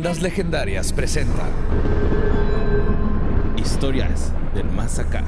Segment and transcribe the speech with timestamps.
[0.00, 1.46] Leyendas Legendarias presenta
[3.58, 5.22] Historias del Más Acá.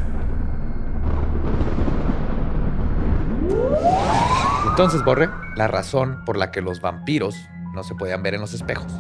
[4.70, 7.36] Entonces, Borre, la razón por la que los vampiros
[7.74, 8.90] no se podían ver en los espejos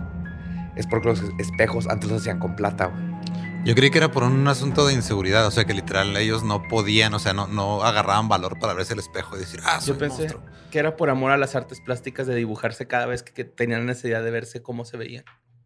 [0.76, 2.88] es porque los espejos antes los hacían con plata.
[2.88, 3.64] güey.
[3.64, 6.68] Yo creí que era por un asunto de inseguridad, o sea que literal ellos no
[6.68, 9.94] podían, o sea, no, no agarraban valor para verse el espejo y decir, ah, soy
[9.94, 10.42] Yo pensé monstruo.
[10.70, 13.86] que era por amor a las artes plásticas de dibujarse cada vez que, que tenían
[13.86, 15.24] necesidad de verse cómo se veían.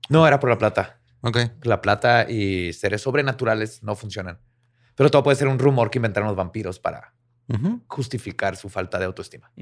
[0.09, 1.01] No, era por la plata.
[1.21, 1.39] Ok.
[1.63, 4.39] La plata y seres sobrenaturales no funcionan.
[4.95, 7.13] Pero todo puede ser un rumor que inventaron los vampiros para
[7.87, 9.53] justificar su falta de autoestima.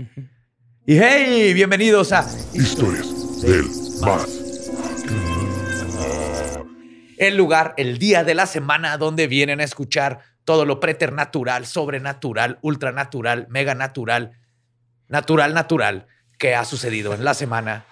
[0.86, 3.64] Y hey, bienvenidos a Historias del
[4.00, 4.26] más.
[7.18, 12.58] el lugar, el día de la semana donde vienen a escuchar todo lo preternatural, sobrenatural,
[12.62, 14.38] ultranatural, mega natural,
[15.08, 16.06] natural, natural
[16.38, 17.86] que ha sucedido en la semana,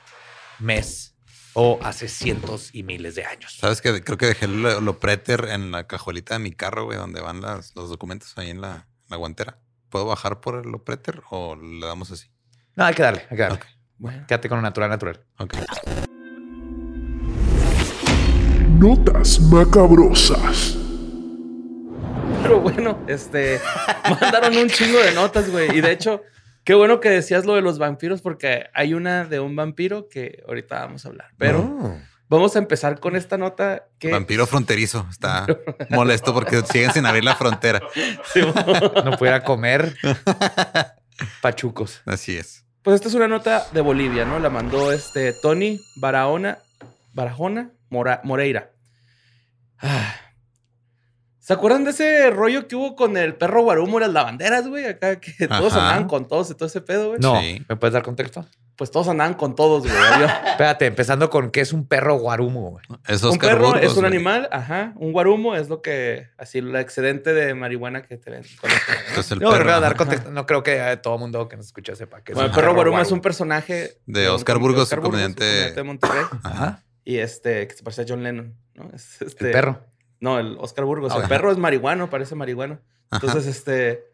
[0.58, 1.11] mes
[1.54, 3.56] o hace cientos y miles de años.
[3.60, 6.98] Sabes que creo que dejé lo, lo preter en la cajuelita de mi carro, güey,
[6.98, 9.58] donde van las- los documentos ahí en la, la guantera.
[9.90, 12.28] ¿Puedo bajar por el lo preter o le damos así?
[12.76, 13.58] No, hay que darle, hay que darle.
[13.58, 13.66] Ok.
[13.98, 15.20] Bueno, Quédate con lo natural, natural.
[15.38, 15.54] Ok.
[18.78, 20.76] Notas macabrosas.
[22.42, 23.60] pero bueno, este,
[24.20, 25.76] mandaron un chingo de notas, güey.
[25.76, 26.22] Y de hecho,
[26.64, 30.42] qué bueno que decías lo de los vampiros porque hay una de un vampiro que
[30.46, 31.30] ahorita vamos a hablar.
[31.38, 31.98] Pero
[32.28, 34.10] vamos a empezar con esta nota que...
[34.10, 35.06] Vampiro fronterizo.
[35.10, 35.46] Está
[35.90, 37.80] molesto porque siguen sin abrir la frontera.
[39.04, 39.96] No pudiera comer
[41.42, 42.02] pachucos.
[42.06, 42.64] Así es.
[42.82, 44.38] Pues esta es una nota de Bolivia, ¿no?
[44.40, 46.58] La mandó este Tony Barahona,
[47.12, 48.70] Barajona Mora- Moreira.
[49.78, 50.14] Ah.
[51.44, 54.86] ¿Se acuerdan de ese rollo que hubo con el perro Guarumo y las lavanderas, güey?
[54.86, 55.82] Acá que todos Ajá.
[55.88, 57.20] andaban con todos y todo ese pedo, güey.
[57.20, 57.64] No, Sí.
[57.68, 58.46] ¿me puedes dar contexto?
[58.76, 59.92] Pues todos andaban con todos, güey.
[60.46, 62.70] Espérate, empezando con qué es un perro guarumo.
[62.70, 62.84] güey.
[63.08, 64.06] Es un perro Burgos, es un güey.
[64.06, 64.92] animal, ajá.
[64.96, 68.44] Un guarumo es lo que, así, el excedente de marihuana que te ven.
[68.60, 68.76] con el-
[69.08, 70.30] Entonces el No, perro pero dar ajá, contexto.
[70.30, 72.56] No creo que eh, todo mundo que nos escucha sepa que es Bueno, el un
[72.56, 76.22] perro guarumo es un personaje De Oscar Burgos, un comediante- de Monterrey.
[76.44, 76.82] Ajá.
[77.04, 78.90] Y este, que se parece a John Lennon, ¿no?
[78.94, 79.80] Es, este, El perro.
[80.22, 81.12] No, el Oscar Burgos.
[81.12, 81.28] Ah, el ajá.
[81.28, 82.78] perro es marihuano, parece marihuano.
[83.10, 84.04] Entonces, este,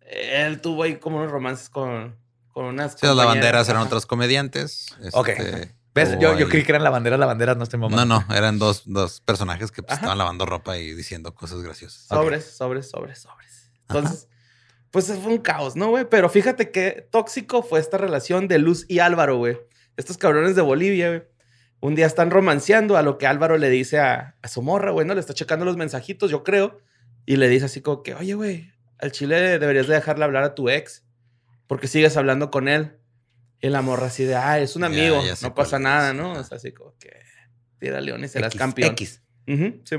[0.00, 2.16] él tuvo ahí como unos romances con,
[2.52, 2.92] con unas.
[2.92, 4.94] Sí, las lavanderas eran otros comediantes.
[5.12, 5.30] Ok.
[5.30, 6.10] este, ¿Ves?
[6.10, 8.04] hubo Yo, yo creí que eran lavanderas, lavanderas, no estoy mamando.
[8.04, 12.06] No, no, eran dos, dos personajes que pues, estaban lavando ropa y diciendo cosas graciosas.
[12.06, 13.72] Sobres, sobres, sobres, sobres.
[13.88, 14.28] Entonces,
[14.92, 16.08] pues fue un caos, ¿no, güey?
[16.08, 19.58] Pero fíjate qué tóxico fue esta relación de Luz y Álvaro, güey.
[19.96, 21.24] Estos cabrones de Bolivia, güey.
[21.80, 25.06] Un día están romanceando a lo que Álvaro le dice a, a su morra, güey,
[25.06, 25.14] ¿no?
[25.14, 26.80] Le está checando los mensajitos, yo creo.
[27.26, 30.54] Y le dice así como que, oye, güey, al chile deberías de dejarle hablar a
[30.54, 31.04] tu ex.
[31.66, 32.98] Porque sigues hablando con él.
[33.60, 36.12] Y la morra así de, ah, es un amigo, ya no pasa nada.
[36.12, 36.32] ¿no?
[36.32, 37.10] O sea, así como que
[37.78, 38.92] tira león y serás X, campeón.
[38.92, 39.22] X.
[39.46, 39.96] Sí.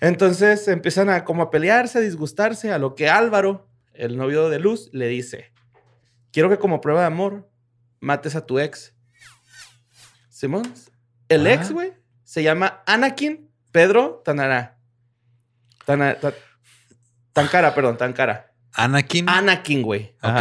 [0.00, 4.58] Entonces empiezan a como a pelearse, a disgustarse, a lo que Álvaro, el novio de
[4.58, 5.52] Luz, le dice,
[6.32, 7.50] quiero que como prueba de amor
[8.00, 8.94] mates a tu ex.
[10.38, 10.72] Simón,
[11.28, 11.52] el Ah.
[11.54, 14.78] ex, güey, se llama Anakin Pedro Tanara.
[15.84, 16.32] Tana- ta-
[17.32, 18.52] Tancara, perdón, Tancara.
[18.72, 19.28] Anakin.
[19.28, 20.14] Anakin, güey.
[20.22, 20.40] Ok,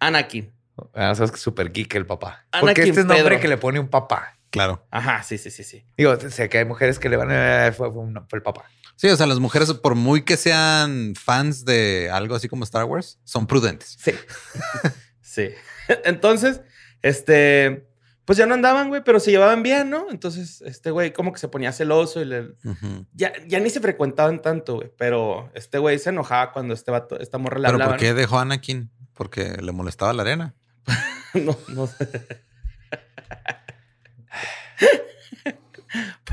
[0.00, 0.52] Anakin.
[0.92, 2.46] Ah, sabes que es súper geek el papá.
[2.50, 3.40] Anakin Porque este es nombre Pedro.
[3.40, 4.36] que le pone un papá.
[4.50, 4.84] claro.
[4.90, 5.84] Ajá, sí, sí, sí, sí.
[5.96, 7.72] Digo, sé que hay mujeres que le van a...
[7.72, 8.64] Fue, fue un- fue el papá.
[8.96, 12.84] Sí, o sea, las mujeres, por muy que sean fans de algo así como Star
[12.86, 13.96] Wars, son prudentes.
[14.02, 14.12] Sí.
[15.22, 15.50] sí.
[16.04, 16.60] Entonces,
[17.02, 17.88] este,
[18.24, 20.06] pues ya no andaban, güey, pero se llevaban bien, ¿no?
[20.10, 22.54] Entonces, este güey como que se ponía celoso y le...
[23.14, 27.18] Ya, ya ni se frecuentaban tanto, güey, pero este güey se enojaba cuando este vato,
[27.18, 27.92] esta morra le Pero hablaba.
[27.92, 28.90] ¿por qué dejó a Anakin?
[29.14, 30.54] Porque le molestaba la arena.
[31.34, 32.08] No, no sé.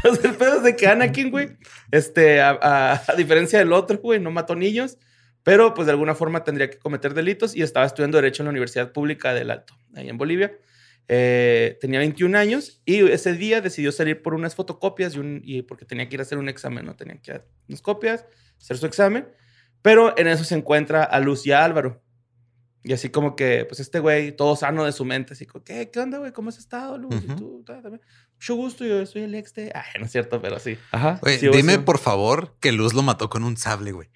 [0.02, 1.58] pues el pedo es de que Anakin, güey,
[1.92, 4.98] este, a, a- a diferencia del otro, güey, no mató niños,
[5.44, 8.52] pero pues de alguna forma tendría que cometer delitos y estaba estudiando Derecho en la
[8.52, 10.54] Universidad Pública del Alto, ahí en Bolivia.
[11.12, 15.64] Eh, tenía 21 años y ese día decidió salir por unas fotocopias y, un, y
[15.64, 16.96] porque tenía que ir a hacer un examen, ¿no?
[16.96, 18.26] Tenía que ir a unas copias,
[18.62, 19.28] hacer su examen,
[19.82, 22.04] pero en eso se encuentra a Luz y a Álvaro.
[22.84, 25.90] Y así como que, pues este güey, todo sano de su mente, así como, ¿qué,
[25.90, 26.32] ¿Qué onda, güey?
[26.32, 27.16] ¿Cómo has estado, Luz?
[27.24, 27.36] ¿Y Ujú.
[27.36, 27.64] tú?
[27.66, 28.02] Ta, también.
[28.36, 29.72] Mucho gusto, yo soy el ex de...
[29.74, 30.78] Ay, no es cierto, pero sí.
[30.92, 31.20] Ajá.
[31.26, 31.80] Sí, dime sí.
[31.80, 34.10] por favor que Luz lo mató con un sable, güey.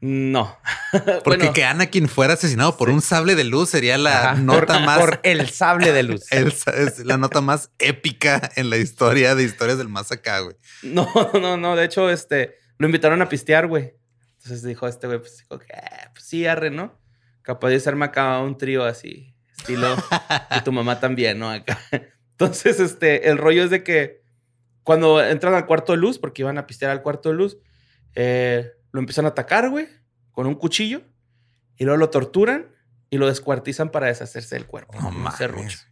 [0.00, 0.58] No.
[0.92, 4.40] Porque Bueno, que Anakin fuera asesinado por un sable de luz sería la Ajá.
[4.40, 6.26] nota por, más por el sable de luz.
[6.32, 10.56] el- es la nota más épica en la historia de historias del más acá, güey.
[10.82, 11.08] No,
[11.40, 11.76] no, no.
[11.76, 13.94] De hecho, este, lo invitaron a pistear, güey.
[14.38, 17.00] Entonces dijo este güey, pues, dijo, que, "Ah, pues sí, arre, ¿no?
[17.42, 19.96] Capaz de hacerme acá un trío así, estilo,
[20.56, 21.50] y tu mamá también, ¿no?
[21.50, 21.78] Acá.
[22.32, 24.20] Entonces, este, el rollo es de que
[24.82, 27.56] cuando entran al cuarto de luz, porque iban a pistear al cuarto de luz,
[28.14, 29.86] eh, lo empiezan a atacar, güey,
[30.32, 31.02] con un cuchillo,
[31.76, 32.66] y luego lo torturan
[33.10, 34.94] y lo descuartizan para deshacerse del cuerpo.
[35.00, 35.86] No mames.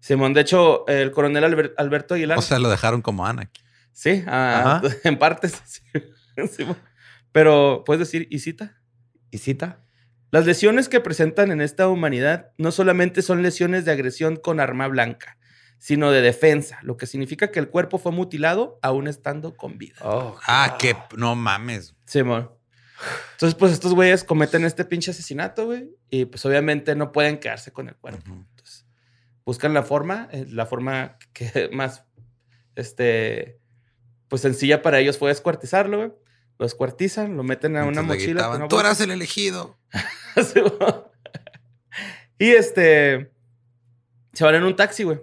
[0.00, 2.38] Simón, de hecho, el coronel Alber- Alberto Aguilar.
[2.38, 3.64] O sea, lo dejaron como Anakin.
[3.92, 4.22] Sí,
[5.04, 5.62] en partes.
[5.64, 5.82] sí.
[7.32, 8.76] Pero, ¿puedes decir y cita?
[9.30, 9.80] ¿Y cita?
[10.30, 14.88] Las lesiones que presentan en esta humanidad no solamente son lesiones de agresión con arma
[14.88, 15.38] blanca,
[15.78, 19.96] sino de defensa, lo que significa que el cuerpo fue mutilado aún estando con vida.
[20.02, 21.94] Oh, Ah, que no mames.
[22.06, 22.50] Simón.
[23.32, 27.70] Entonces, pues estos güeyes cometen este pinche asesinato, güey, y pues obviamente no pueden quedarse
[27.72, 28.22] con el cuerpo.
[28.32, 28.86] Entonces,
[29.44, 32.04] buscan la forma, eh, la forma que más,
[32.74, 33.60] este,
[34.28, 36.12] pues sencilla para ellos fue descuartizarlo, güey.
[36.58, 38.48] Lo descuartizan, lo meten a una Entonces mochila.
[38.48, 38.88] una Tú bolsa".
[38.88, 39.76] eras el elegido.
[42.38, 43.32] Y este,
[44.34, 45.20] se van en un taxi, güey.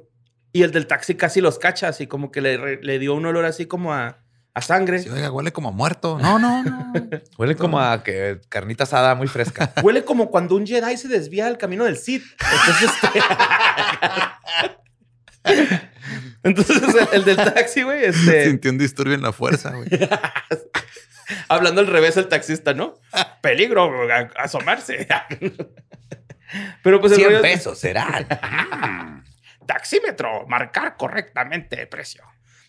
[0.53, 3.43] Y el del taxi casi los cacha, así como que le, le dio un olor
[3.45, 4.19] así como a,
[4.53, 4.99] a sangre.
[4.99, 6.19] Sí, oiga, huele como a muerto.
[6.21, 6.93] No, no, no.
[7.39, 9.73] Huele como a que carnita asada muy fresca.
[9.83, 12.23] Huele como cuando un Jedi se desvía del camino del Sith.
[12.39, 13.19] Entonces, este...
[16.43, 19.87] Entonces el, el del taxi, güey, este, Sintió un disturbio en la fuerza, güey.
[21.47, 22.95] hablando al revés el taxista, ¿no?
[23.41, 23.89] Peligro,
[24.37, 25.07] asomarse.
[26.83, 28.27] Pero pues el 100 rollo- pesos serán.
[29.65, 32.23] Taxímetro, marcar correctamente el precio.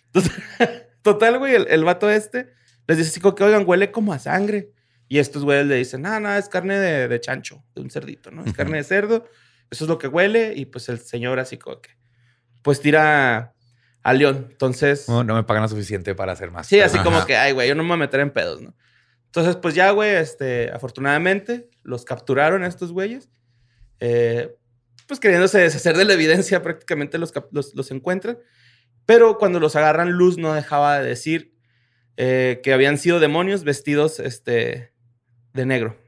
[0.07, 0.33] Entonces,
[1.03, 2.53] total, güey, el, el vato este
[2.87, 4.71] les dice así como que, oigan, huele como a sangre.
[5.09, 8.31] Y estos güeyes le dicen, nada, nada, es carne de, de chancho, de un cerdito,
[8.31, 8.43] ¿no?
[8.45, 9.29] Es carne de cerdo,
[9.71, 10.55] eso es lo que huele.
[10.57, 11.91] Y pues el señor así como que,
[12.63, 13.55] pues tira
[14.03, 14.49] al león.
[14.51, 16.67] Entonces, No, no me pagan lo suficiente para hacer más.
[16.67, 17.05] sí, así Ajá.
[17.05, 18.75] como que, ay, güey, yo no me voy a meter en pedos, ¿no?
[19.27, 23.29] Entonces, pues ya, güey, este, afortunadamente los capturaron a estos güeyes.
[24.01, 24.55] Eh,
[25.07, 28.39] pues queriéndose deshacer de la evidencia, prácticamente los, los, los encuentran.
[29.07, 31.55] Pero cuando los agarran, Luz no dejaba de decir
[32.17, 34.93] eh, que habían sido demonios vestidos este,
[35.53, 35.99] de negro.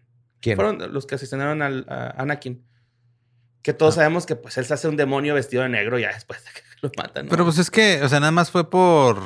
[0.41, 0.57] ¿Quién?
[0.57, 2.65] Fueron los que asesinaron al, a Anakin.
[3.63, 3.97] Que todos Ah.
[3.97, 6.61] sabemos que pues él se hace un demonio vestido de negro ya después de que
[6.83, 7.27] lo matan.
[7.27, 7.31] ¿no?
[7.31, 9.21] Pero pues es que, o sea, nada más fue por.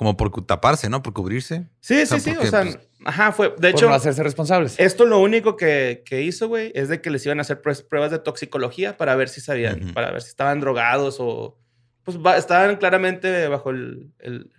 [0.00, 1.02] Como por taparse, ¿no?
[1.02, 1.68] Por cubrirse.
[1.80, 2.36] sí, o sea, sí, sí.
[2.38, 3.50] O sea, pues, ajá, fue.
[3.50, 4.80] De Por hecho, no hacerse responsables.
[4.80, 8.10] Esto lo único que, que hizo, güey, es de que les iban a hacer pruebas-
[8.10, 11.58] de toxicología para ver si sabían, para ver si estaban drogados o...
[12.02, 14.50] Pues estaban claramente bajo el, el-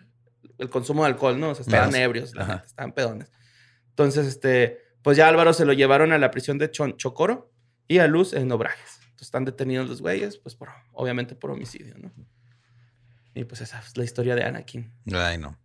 [0.60, 1.50] el consumo de alcohol, ¿no?
[1.50, 3.32] O sea, estaban ebrios, la estaban pedones.
[3.90, 7.52] Entonces, este, pues ya Álvaro se lo llevaron a la prisión de Chon- Chocoro
[7.88, 9.00] y a Luz en Obrajes.
[9.06, 12.12] Entonces están detenidos los güeyes, pues por, obviamente por homicidio, ¿no?
[13.34, 14.92] Y pues esa es la historia de Anakin.
[15.14, 15.58] Ay, no.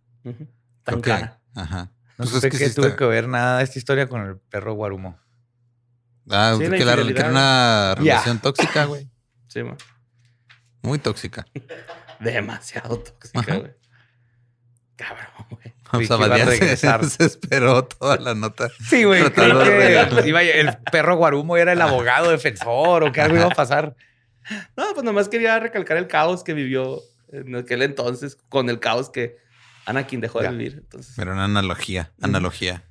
[0.83, 1.09] Tan que.
[1.11, 1.39] cara.
[1.55, 1.91] Ajá.
[2.17, 4.07] No Pues supe es que que sí tuve está- que ver nada de esta historia
[4.07, 5.19] con el perro Guarumo.
[6.29, 9.09] Ah, Sí, que, la que era una relación tóxica, güey.
[9.47, 9.77] Sí, man.
[10.81, 11.45] Muy tóxica.
[12.19, 13.71] Demasiado tóxica, güey.
[14.95, 15.73] Cabrón, güey.
[16.05, 17.05] Iba a se, regresar.
[17.05, 18.69] se esperó toda la nota.
[18.89, 19.23] Sí, güey.
[19.31, 23.49] Creo que iba- el perro Guarumo era el abogado defensor o que algo iba a
[23.51, 23.95] pasar.
[24.75, 26.99] No, pues nomás quería recalcar el caos que vivió
[27.31, 29.37] en aquel entonces con el caos que
[29.85, 30.51] Anakin dejó Ya.
[30.51, 30.73] de vivir.
[30.77, 31.17] Entonces.
[31.17, 32.11] Era una analogía.
[32.21, 32.83] Analogía.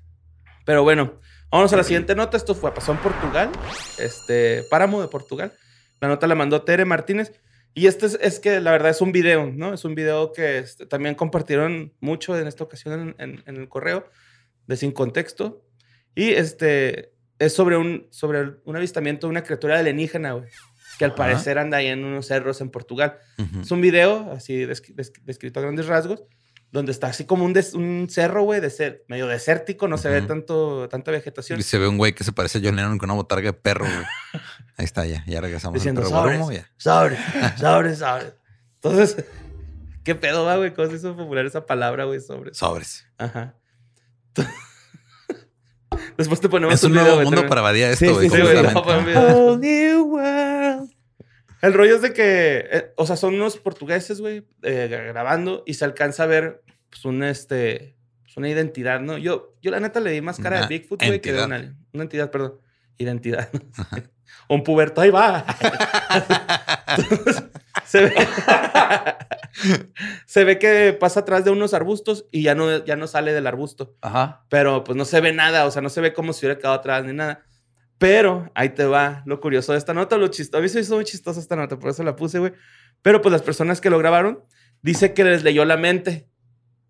[0.65, 2.37] Pero bueno, vamos a la siguiente nota.
[2.37, 3.51] Esto fue, pasó en Portugal,
[3.99, 5.53] este, Páramo de Portugal.
[6.01, 7.33] La nota la mandó Tere Martínez.
[7.75, 9.75] Y este es, es que la verdad es un video, ¿no?
[9.75, 13.69] Es un video que este, también compartieron mucho en esta ocasión en, en- en el
[13.69, 14.09] correo
[14.67, 15.63] de Sin Contexto.
[16.15, 20.49] Y este es sobre un, sobre un avistamiento de una criatura alienígena, güey.
[20.99, 21.17] Que al Ajá.
[21.17, 23.19] parecer anda ahí en unos cerros en Portugal.
[23.39, 23.61] Ujú.
[23.61, 26.25] Es un video así descri- descri- descrito a grandes rasgos,
[26.73, 30.09] donde está así como un, des- un cerro, güey, de ser, medio desértico, no se
[30.09, 31.59] ve tanto, tanta vegetación.
[31.61, 33.53] Y se ve un güey que se parece a John Lennon con una botarga de
[33.53, 34.05] perro, güey.
[34.79, 35.23] Ahí está, ya.
[35.27, 36.39] Ya regresamos Diciendo, al perro "Sobres".
[36.39, 36.71] Guarumo, ya.
[36.77, 37.17] Sobre,
[37.59, 38.33] sobre, sobre.
[38.83, 39.25] Entonces,
[40.03, 40.73] ¿qué pedo va, güey?
[40.75, 42.21] ¿Cómo se hizo popular esa palabra, güey?
[42.21, 42.53] Sobre.
[42.55, 43.07] Sobres.
[43.19, 43.55] Ajá.
[46.19, 47.49] Después te ponemos Es un video, nuevo güey, mundo también.
[47.51, 48.29] para Badía Sí, esto, güey.
[48.31, 49.13] Sí, güey, completamente.
[51.63, 55.75] El rollo es de que, eh, o sea, son unos portugueses, güey, eh, grabando y
[55.75, 59.19] se alcanza a ver, pues, un, este, pues, una identidad, ¿no?
[59.19, 62.03] Yo, yo la neta le di más cara de Bigfoot, güey, que de una, una
[62.03, 62.61] entidad, perdón.
[62.99, 63.49] identidad.
[64.49, 65.45] un puberto, ahí va.
[66.97, 67.45] Entonces,
[67.85, 68.15] se, ve,
[70.27, 73.47] se ve que pasa atrás de unos arbustos y ya no, ya no sale del
[73.47, 73.97] arbusto.
[74.01, 74.45] Ajá.
[74.49, 76.77] Pero pues no se ve nada, o sea, no se ve como si hubiera quedado
[76.77, 77.45] atrás ni nada.
[77.99, 80.59] Pero ahí te va lo curioso de esta nota, lo chistoso.
[80.59, 82.53] A mí se hizo muy chistosa esta nota, por eso la puse, güey.
[83.03, 84.45] Pero pues las personas que lo grabaron,
[84.83, 86.29] dice que les leyó la mente.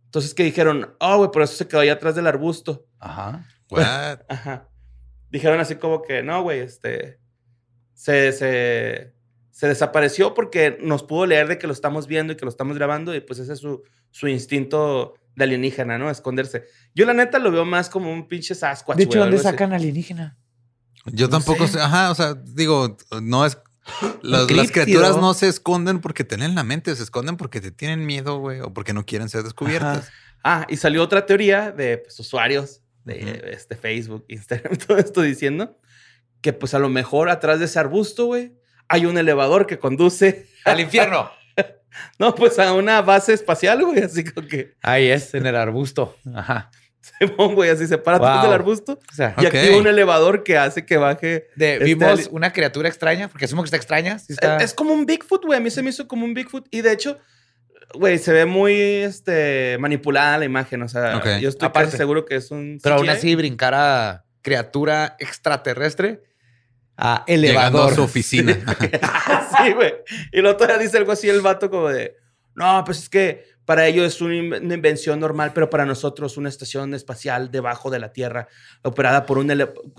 [0.07, 2.87] Entonces que dijeron, oh, güey, por eso se quedó ahí atrás del arbusto.
[2.99, 3.47] Ajá.
[3.71, 4.21] What?
[4.29, 4.69] Ajá.
[5.31, 7.21] Dijeron así como que, no, güey, este.
[7.95, 9.15] Se, se,
[9.51, 12.77] se desapareció porque nos pudo leer de que lo estamos viendo y que lo estamos
[12.77, 16.11] grabando, y pues ese es su, su instinto de alienígena, ¿no?
[16.11, 16.65] Esconderse.
[16.95, 18.97] Yo, la neta, lo veo más como un pinche Sasquatch.
[18.97, 19.57] De hecho, güey, ¿dónde algo así.
[19.57, 20.39] sacan alienígena?
[21.13, 21.81] Yo tampoco sé.
[21.81, 23.59] Ajá, o sea, digo, no es.
[24.23, 27.71] Las, las criaturas no se esconden porque te leen la mente, se esconden porque te
[27.71, 30.11] tienen miedo, güey, o porque no quieren ser descubiertas.
[30.43, 35.79] Ah, y salió otra teoría de pues, usuarios de este Facebook, Instagram, todo esto diciendo
[36.41, 38.53] que pues a lo mejor atrás de ese arbusto, güey,
[38.89, 41.31] hay un elevador que conduce, Al infierno.
[42.19, 46.17] no, pues a una base espacial, güey, así como que Ahí es, en el arbusto.
[46.35, 46.71] Ajá.
[47.19, 48.43] se pone, güey, así se para atrás Wow.
[48.45, 49.55] del arbusto O sea, y Ok.
[49.55, 51.49] activa un elevador que hace que baje.
[51.57, 54.19] de- este vimos una criatura extraña, porque asumo que está extraña.
[54.29, 56.67] está- Es, es como un Bigfoot, güey, a mí se me hizo como un Bigfoot
[56.71, 57.19] y de hecho...
[57.95, 60.83] Güey, se ve muy este, manipulada la imagen.
[60.83, 61.87] O sea, yo estoy Aparte.
[61.87, 62.81] casi seguro que es un.
[62.83, 66.21] pero aún así, brincar a criatura extraterrestre
[66.97, 67.93] a Llegando elevador.
[67.93, 68.55] a su oficina.
[69.65, 69.95] sí, güey.
[70.33, 72.17] Y luego todavía dice algo así el vato como de,
[72.57, 76.37] no, pues es que para ellos es una in- una invención normal, pero para nosotros
[76.39, 78.49] una estación espacial debajo de la Tierra,
[78.83, 79.49] operada por un,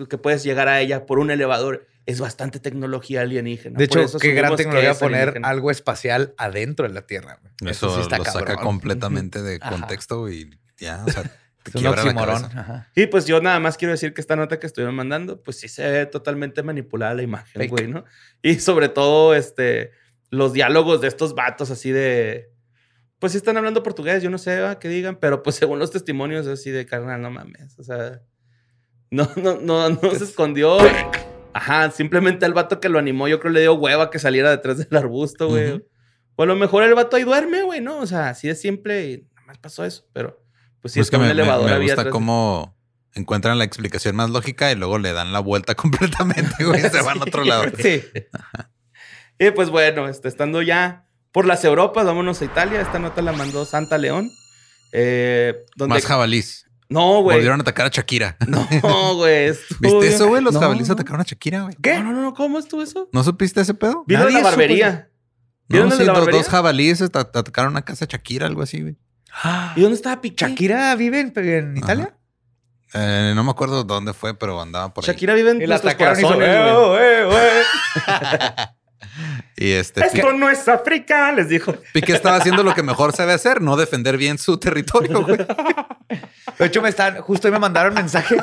[0.10, 3.78] que puedes llegar a ella por un elevador, es bastante tecnología alienígena.
[3.78, 5.48] De Por hecho, eso qué gran tecnología es poner alienígena.
[5.50, 7.40] algo espacial adentro de la Tierra.
[7.66, 9.70] Eso, sí está lo saca completamente de Ajá.
[9.72, 11.24] contexto y ya, o sea,
[11.64, 12.50] te Es un oxímoron.
[12.96, 15.68] Y pues yo nada más quiero decir que esta nota que estuvieron mandando, pues sí
[15.68, 17.70] se ve totalmente manipulada la imagen, Fake.
[17.70, 18.06] güey, ¿no?
[18.42, 19.92] Y sobre todo, este,
[20.30, 22.50] los diálogos de estos vatos así de...
[23.20, 24.78] Pues sí están hablando portugués, yo no sé ¿va?
[24.80, 28.22] qué digan, pero pues según los testimonios así de carnal, no mames, o sea...
[29.10, 30.78] No, no, no, no se escondió.
[31.54, 34.78] Ajá, simplemente el vato que lo animó, yo creo le dio hueva que saliera detrás
[34.78, 35.82] del arbusto, güey.
[36.36, 38.00] O a lo mejor el vato ahí duerme, güey, ¿no?
[38.00, 40.44] O sea, así de simple y nada más pasó eso, pero...
[40.82, 42.78] Pues sí, Pues es que un me, me- elevador me había gusta atrás de- cómo
[43.14, 46.82] encuentran la explicación más lógica y luego le dan la vuelta completamente, güey.
[46.82, 47.64] Se van a otro lado.
[47.80, 48.04] Sí.
[49.40, 51.07] y pues bueno, este, estando ya
[51.38, 52.82] por las Europas, vámonos a Italia.
[52.82, 54.32] Esta nota la mandó Santa León.
[54.92, 55.94] Eh, donde...
[55.94, 56.66] Más jabalís.
[56.90, 57.38] No, güey.
[57.38, 58.38] Volvieron a atacar a Shakira.
[58.48, 59.50] No, güey.
[59.50, 60.42] estuvo ¿Viste eso, güey?
[60.42, 60.94] Los No, jabalíes no.
[60.96, 61.76] atacaron a Shakira, güey.
[62.02, 62.34] No, no, no.
[62.34, 63.08] ¿Cómo estuvo eso?
[63.14, 64.04] ¿No supiste ese pedo?
[64.08, 65.12] ¿Vieron la barbería?
[65.70, 66.42] ¿Vieron No, el sí, la dos, barbería?
[66.42, 68.96] dos jabalíes at- atacaron una casa de Shakira, algo así, güey.
[69.76, 70.44] ¿Y dónde estaba Piqué?
[70.48, 72.16] ¿Shakira vive en, en Italia?
[72.96, 75.08] Eh, no me acuerdo dónde fue, pero andaba por ahí.
[75.14, 78.68] Shakira vive en Y la nuestros atacaron y hizo, corazones, "Eh, güey.
[79.58, 79.66] eh, eh".
[79.66, 81.76] Y este Esto no es África, les dijo.
[81.94, 85.38] Piqué estaba haciendo lo que mejor sabe hacer, no defender bien su territorio, güey.
[86.60, 88.38] De hecho, me están, justo hoy me mandaron mensaje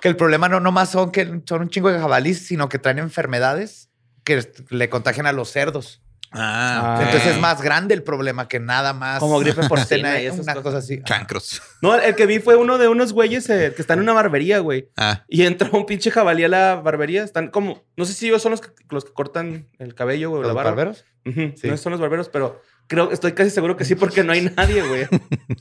[0.00, 2.98] que el problema no nomás son que son un chingo de jabalís, sino que traen
[2.98, 3.90] enfermedades
[4.24, 6.02] que le contagian a los cerdos.
[6.32, 7.02] Ah, Ah.
[7.04, 9.18] Entonces es más grande el problema que nada más.
[9.18, 10.62] Como gripe porcina y esas una cosas.
[10.62, 11.02] cosa así.
[11.04, 11.60] chancros.
[11.82, 14.60] No, el que vi fue uno de unos güeyes eh, que están en una barbería,
[14.60, 14.88] güey.
[14.96, 17.24] Ah, Y entró un pinche jabalí a la barbería.
[17.24, 20.40] Están como, no sé si ellos son los que, los que cortan el cabello, güey,
[20.40, 20.70] o la ¿Los barba.
[20.70, 21.04] barberos?
[21.24, 21.68] Sí.
[21.68, 24.82] No son los barberos, pero creo, estoy casi seguro que sí, porque no hay nadie,
[24.82, 25.08] güey.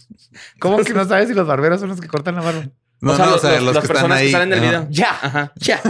[0.59, 2.63] ¿Cómo que no sabes si los barberos son los que cortan la barba?
[3.01, 4.25] no, o sea, no, los, o sea, los- los, las que están personas ahí.
[4.27, 4.87] que salen del video.
[4.91, 5.51] Ya, Ajá.
[5.55, 5.81] ya.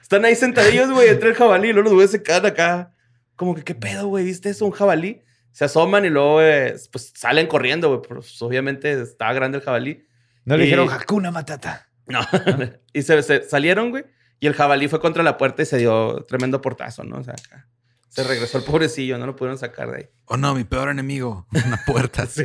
[0.00, 1.68] Están ahí sentadillos, güey, entre el jabalí.
[1.68, 2.94] Y luego los güeyes se quedan acá.
[3.36, 4.24] Como que, ¿qué pedo, güey?
[4.24, 4.64] ¿Viste eso?
[4.66, 5.22] Un jabalí.
[5.52, 8.02] Se asoman y luego, eh, pues, salen corriendo, güey.
[8.02, 10.04] Pues, obviamente, estaba grande el jabalí.
[10.44, 11.88] No le dijeron Hakuna Matata.
[12.06, 12.20] No.
[12.92, 14.04] y se, se salieron, güey.
[14.40, 17.18] Y el jabalí fue contra la puerta y se dio tremendo portazo, ¿no?
[17.18, 17.68] O sea, acá.
[18.14, 20.08] Se regresó el pobrecillo, no lo pudieron sacar de ahí.
[20.26, 22.26] Oh no, mi peor enemigo, una puerta.
[22.30, 22.44] Sí,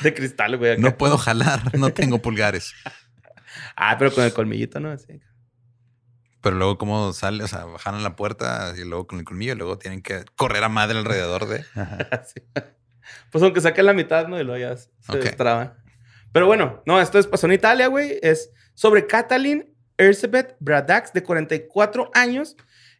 [0.00, 0.72] de cristal, güey.
[0.72, 0.80] acá.
[0.80, 2.72] No puedo jalar, no tengo pulgares.
[3.74, 4.90] Ah, pero con el colmillito, ¿no?
[4.90, 5.20] Así.
[6.40, 9.56] Pero luego cómo sale, o sea, bajan la puerta y luego con el colmillo, y
[9.56, 11.64] luego tienen que correr a madre alrededor de.
[12.12, 12.40] Así.
[13.30, 14.38] Pues aunque saquen la mitad, ¿no?
[14.40, 15.16] Y luego ya se Ok.
[15.24, 15.74] destraban.
[16.32, 18.18] Pero bueno, no, esto es, pasó en Italia, güey.
[18.22, 22.56] Es sobre Katalin Erzsébet Bradax, de 44 años.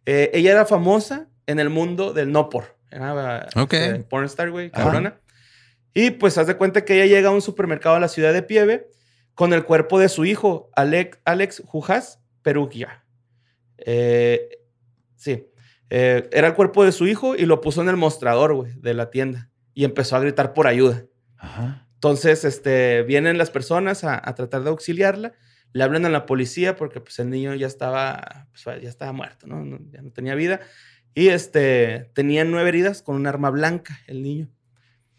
[0.06, 2.76] Eh, ella era famosa en el mundo del no por.
[2.90, 3.74] Era Ok.
[3.74, 5.20] este, pornstar, güey, cabrona.
[5.94, 8.42] Y pues haz de cuenta que ella llega a un supermercado a la ciudad de
[8.42, 8.88] Pieve
[9.34, 13.04] con el cuerpo de su hijo, Alex, Alex Jujas Perugia.
[13.78, 14.48] Eh,
[15.16, 15.46] sí.
[15.90, 18.94] Eh, era el cuerpo de su hijo y lo puso en el mostrador, güey, de
[18.94, 19.50] la tienda.
[19.74, 21.04] Y empezó a gritar por ayuda.
[21.36, 21.86] Ajá.
[21.94, 25.32] Entonces, este, vienen las personas a, a tratar de auxiliarla.
[25.72, 29.46] Le hablan a la policía porque pues el niño ya estaba, pues, ya estaba muerto,
[29.46, 29.64] ¿no?
[29.64, 30.60] No- Ya no tenía vida.
[31.14, 34.48] Y este, tenía nueve heridas con un arma blanca el niño.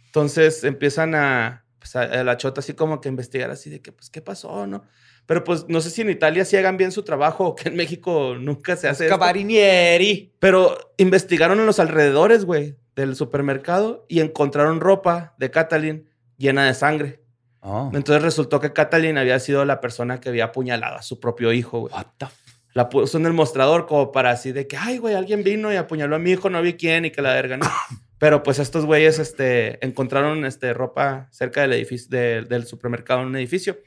[0.05, 3.91] Entonces empiezan a, pues, a, a la chota así como que investigar así de que,
[3.91, 4.83] pues, ¿qué pasó, no?
[5.29, 7.75] Pero pues no sé si en Italia sí hagan bien su trabajo o que en
[7.75, 9.07] México nunca se hace.
[9.07, 10.33] Cabarinieri.
[10.39, 16.73] Pero investigaron en los alrededores, güey, del supermercado y encontraron ropa de Catalin llena de
[16.73, 17.21] sangre.
[17.61, 17.91] Oh.
[17.93, 21.81] Entonces resultó que Catalin había sido la persona que había apuñalado a su propio hijo,
[21.81, 21.93] güey.
[21.93, 22.35] What the f-
[22.73, 25.75] La puso en el mostrador como para así de que, ay, güey, alguien vino y
[25.75, 27.67] apuñaló a mi hijo, no vi quién y que la verga, ¿no?
[28.17, 33.27] Pero pues estos güeyes este, encontraron este, ropa cerca del edificio, de- del supermercado en
[33.27, 33.77] un edificio.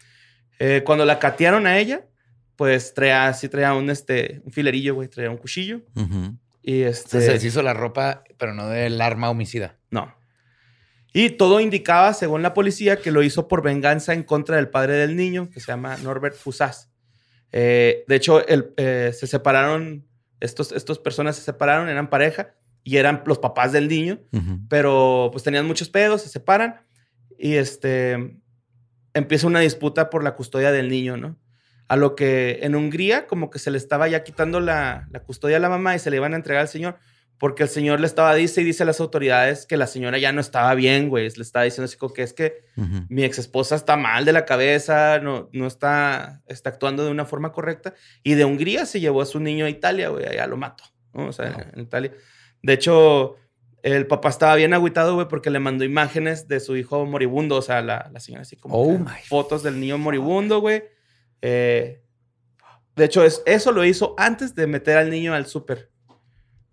[0.58, 2.06] Eh, cuando la catearon a ella,
[2.56, 5.82] pues traía, sí traía un, este, un filerillo, güey, traía un cuchillo.
[5.96, 6.36] Ujú.
[6.62, 7.20] Y Se, este...
[7.20, 9.78] se deshizo la ropa, pero no del arma homicida.
[9.90, 10.14] No.
[11.12, 14.94] Y todo indicaba, según la policía, que lo hizo por venganza en contra del padre
[14.94, 16.88] del niño, que se llama Norbert Fusaz.
[17.50, 20.06] Eh, de hecho, el, eh, se separaron,
[20.40, 24.60] estos, estos personas se separaron, eran pareja y eran los papás del niño, Ujú.
[24.68, 26.80] pero pues tenían muchos pedos, se separan
[27.38, 28.36] y este
[29.14, 31.38] empieza una disputa por la custodia del niño, ¿no?
[31.88, 35.58] A lo que en Hungría como que se le estaba ya quitando la, la custodia
[35.58, 36.96] a la mamá y se le iban a entregar al señor
[37.42, 40.30] porque el señor le estaba dice y dice a las autoridades que la señora ya
[40.30, 41.28] no estaba bien, güey.
[41.28, 42.62] Le estaba diciendo así como que es que
[43.08, 47.24] mi ex esposa está mal de la cabeza, no, no está, está actuando de una
[47.24, 47.94] forma correcta.
[48.22, 51.26] Y de Hungría se llevó a su niño a Italia, güey, allá lo mató, ¿no?
[51.26, 52.12] O sea, en Italia.
[52.62, 53.34] De hecho,
[53.82, 57.62] el papá estaba bien agüitado, güey, porque le mandó imágenes de su hijo moribundo, o
[57.62, 60.84] sea, la, la señora así como Oh que my fotos del niño moribundo, güey.
[61.40, 62.02] Eh,
[62.94, 65.90] de hecho, es, eso lo hizo antes de meter al niño al súper.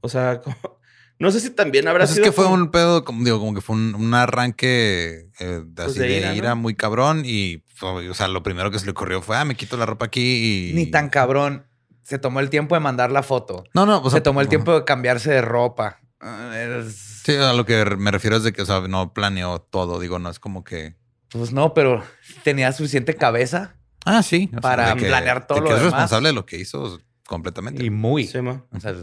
[0.01, 0.79] O sea, como-
[1.17, 3.39] no sé si también habrá Pues es sido que fue como- un pedo, como digo,
[3.39, 7.23] como que fue un, un arranque eh, de- así de de, ira, muy cabrón.
[7.25, 10.05] Y, o sea, lo primero que se le ocurrió fue, ah, me quito la ropa
[10.05, 10.73] aquí y.
[10.73, 11.65] Ni tan cabrón.
[12.03, 13.63] Se tomó el tiempo de mandar la foto.
[13.73, 15.99] No, no, o sea, se tomó el tiempo de cambiarse de ropa.
[16.21, 19.59] Ah, es- Sí, a lo que me refiero es de que, o sea, no planeó
[19.59, 19.99] todo.
[19.99, 20.95] Digo, no es como que.
[21.29, 22.03] Pues no, pero
[22.43, 24.47] tenía suficiente cabeza Ah, sí.
[24.49, 25.93] o sea, Para de que- planear todo de lo que es demás.
[25.93, 27.83] responsable de lo que hizo completamente.
[27.85, 28.25] y muy.
[28.25, 28.63] Sí, ma.
[28.75, 28.95] O sea,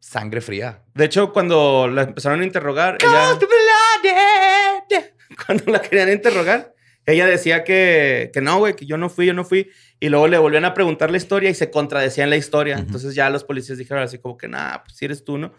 [0.00, 0.82] sangre fría.
[0.94, 3.38] De hecho, cuando la empezaron a interrogar, ella,
[5.46, 6.74] cuando la querían interrogar,
[7.06, 9.70] ella decía que, que no, güey, que yo no fui, yo no fui.
[10.00, 12.76] Y luego le volvían a preguntar la historia y se contradecían la historia.
[12.78, 15.52] Entonces ya los policías dijeron así como que, nah, pues si eres tú, ¿no?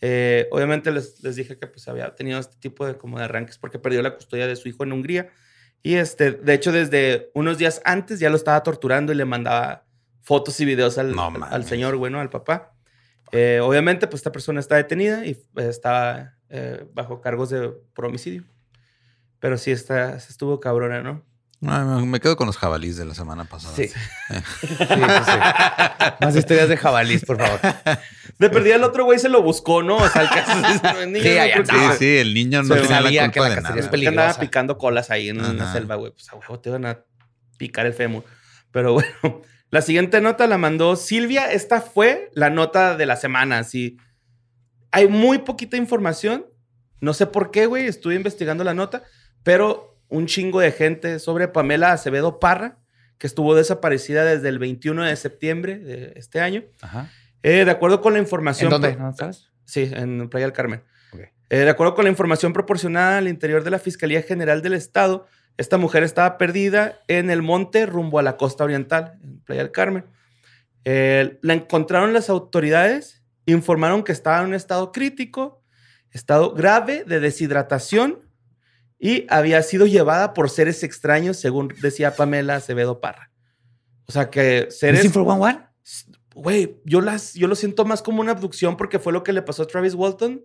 [0.00, 3.58] Eh, obviamente les, les dije que pues había tenido este tipo de como de arranques
[3.58, 5.30] porque perdió la custodia de su hijo en Hungría.
[5.82, 9.86] Y este, de hecho, desde unos días antes ya lo estaba torturando y le mandaba
[10.22, 12.74] fotos y videos al, No al- señor, bueno, al papá.
[13.32, 18.04] Eh, obviamente, pues esta persona está detenida y eh, está eh, bajo cargos de por
[18.06, 18.44] homicidio.
[19.38, 21.24] Pero sí está, estuvo cabrona, ¿no?
[21.66, 23.74] Ah, me- quedo con los jabalís de la semana pasada.
[23.76, 23.88] Sí.
[23.88, 23.94] sí,
[24.68, 26.06] sí, sí.
[26.20, 27.60] Más historias de jabalís, por favor.
[28.38, 29.96] De perdida el otro güey se lo buscó, ¿no?
[29.98, 30.54] O sea, el caso
[31.06, 33.54] niño Sí, no Sí, sí, el niño no Se tenía la culpa que la de
[33.56, 34.00] cacería es nada.
[34.00, 35.72] que andaba picando colas ahí en una Ajá.
[35.74, 36.12] selva, güey.
[36.12, 37.00] Pues a huevo te van a
[37.58, 38.24] picar el fémur.
[38.70, 38.92] Pero
[39.22, 41.52] bueno, la siguiente nota la mandó Silvia.
[41.52, 43.58] Esta fue la nota de la semana.
[43.58, 43.98] Así.
[44.92, 46.46] Hay muy poquita información.
[47.02, 47.86] No sé por qué, güey.
[47.86, 49.02] Estuve investigando la nota,
[49.42, 52.78] pero un chingo de gente sobre Pamela Acevedo Parra,
[53.18, 56.64] que estuvo desaparecida desde el 21 de septiembre de este año.
[56.80, 57.10] Ajá.
[57.42, 58.66] Eh, de acuerdo con la información.
[58.66, 58.92] ¿En dónde?
[58.96, 59.50] pro- ¿No sabes?
[59.64, 60.82] Sí, en Playa del Carmen.
[61.12, 61.20] Ok.
[61.50, 65.26] Eh, de acuerdo con la información proporcionada al interior de la Fiscalía General del Estado,
[65.56, 69.72] esta mujer estaba perdida en el monte rumbo a la costa oriental, en Playa del
[69.72, 70.04] Carmen.
[70.84, 75.62] Eh, la encontraron las autoridades, informaron que estaba en un estado crítico,
[76.10, 78.18] estado grave de deshidratación
[79.00, 83.30] y había sido llevada por seres extraños, según decía Pamela Acevedo Parra.
[84.06, 85.04] O sea que seres...
[85.04, 85.58] ¿Missing for one one?
[86.34, 89.42] Güey, yo, las, yo lo siento más como una abducción porque fue lo que le
[89.42, 90.44] pasó a Travis Walton,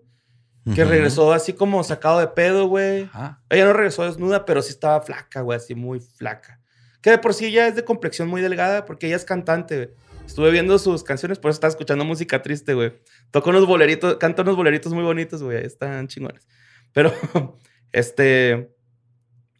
[0.74, 0.90] que Ujú.
[0.90, 3.08] regresó así como sacado de pedo, güey.
[3.50, 6.60] Ella no regresó desnuda, pero sí estaba flaca, güey, así muy flaca.
[7.02, 9.90] Que de por sí ella es de complexión muy delgada porque ella es cantante, güey.
[10.26, 12.94] Estuve viendo sus canciones, por eso estaba escuchando música triste, güey.
[13.30, 15.64] Toca unos boleritos, canta unos boleritos muy bonitos, güey.
[15.64, 16.48] Están chingones.
[16.92, 17.12] Pero,
[17.92, 18.70] este...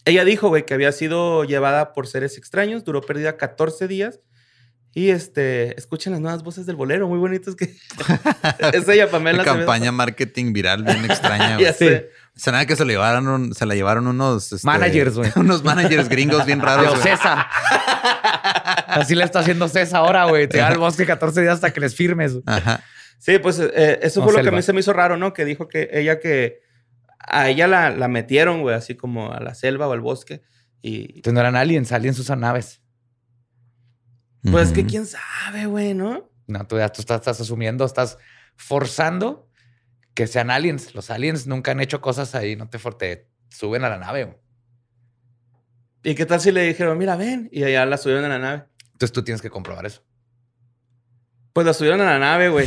[0.05, 4.21] Ella dijo, güey, que había sido llevada por seres extraños, duró perdida 14 días.
[4.95, 7.65] Y este, escuchen las nuevas voces del bolero, muy bonitas que
[8.73, 9.43] es ella, Pamela.
[9.43, 9.67] Una Acevedo.
[9.67, 11.55] campaña marketing viral bien extraña.
[11.57, 11.67] güey.
[11.67, 12.11] Ya sé.
[12.35, 15.31] Se nada que se, le llevaron un- se la llevaron unos este, Managers, güey.
[15.37, 16.99] unos managers gringos bien raros.
[17.03, 17.03] Pero.
[17.03, 17.47] César.
[18.87, 20.47] Así le está haciendo César ahora, güey.
[20.49, 22.33] Te da al bosque 14 días hasta que les firmes.
[22.47, 22.83] Ajá.
[23.19, 25.33] Sí, pues eh, eso No, fue lo que a mí se me hizo raro, ¿no?
[25.33, 26.61] Que dijo que ella que
[27.19, 30.43] a ella la, la metieron, güey, así como a la selva o al bosque.
[30.83, 32.83] Y Entonces no eran aliens, aliens usan naves.
[34.43, 36.31] Pues es que quién sabe, güey, ¿no?
[36.47, 38.19] No, tú ya tú estás, estás asumiendo, estás
[38.55, 39.51] forzando
[40.15, 40.95] que sean aliens.
[40.95, 44.25] Los aliens nunca han hecho cosas ahí, no te, te suben a la nave.
[44.25, 44.37] güey.
[46.05, 47.49] ¿Y qué tal si le dijeron, mira, ven?
[47.51, 48.65] Y allá la subieron a la nave.
[48.93, 50.05] Entonces tú tienes que comprobar eso.
[51.57, 52.67] Pues la subieron a la nave, güey.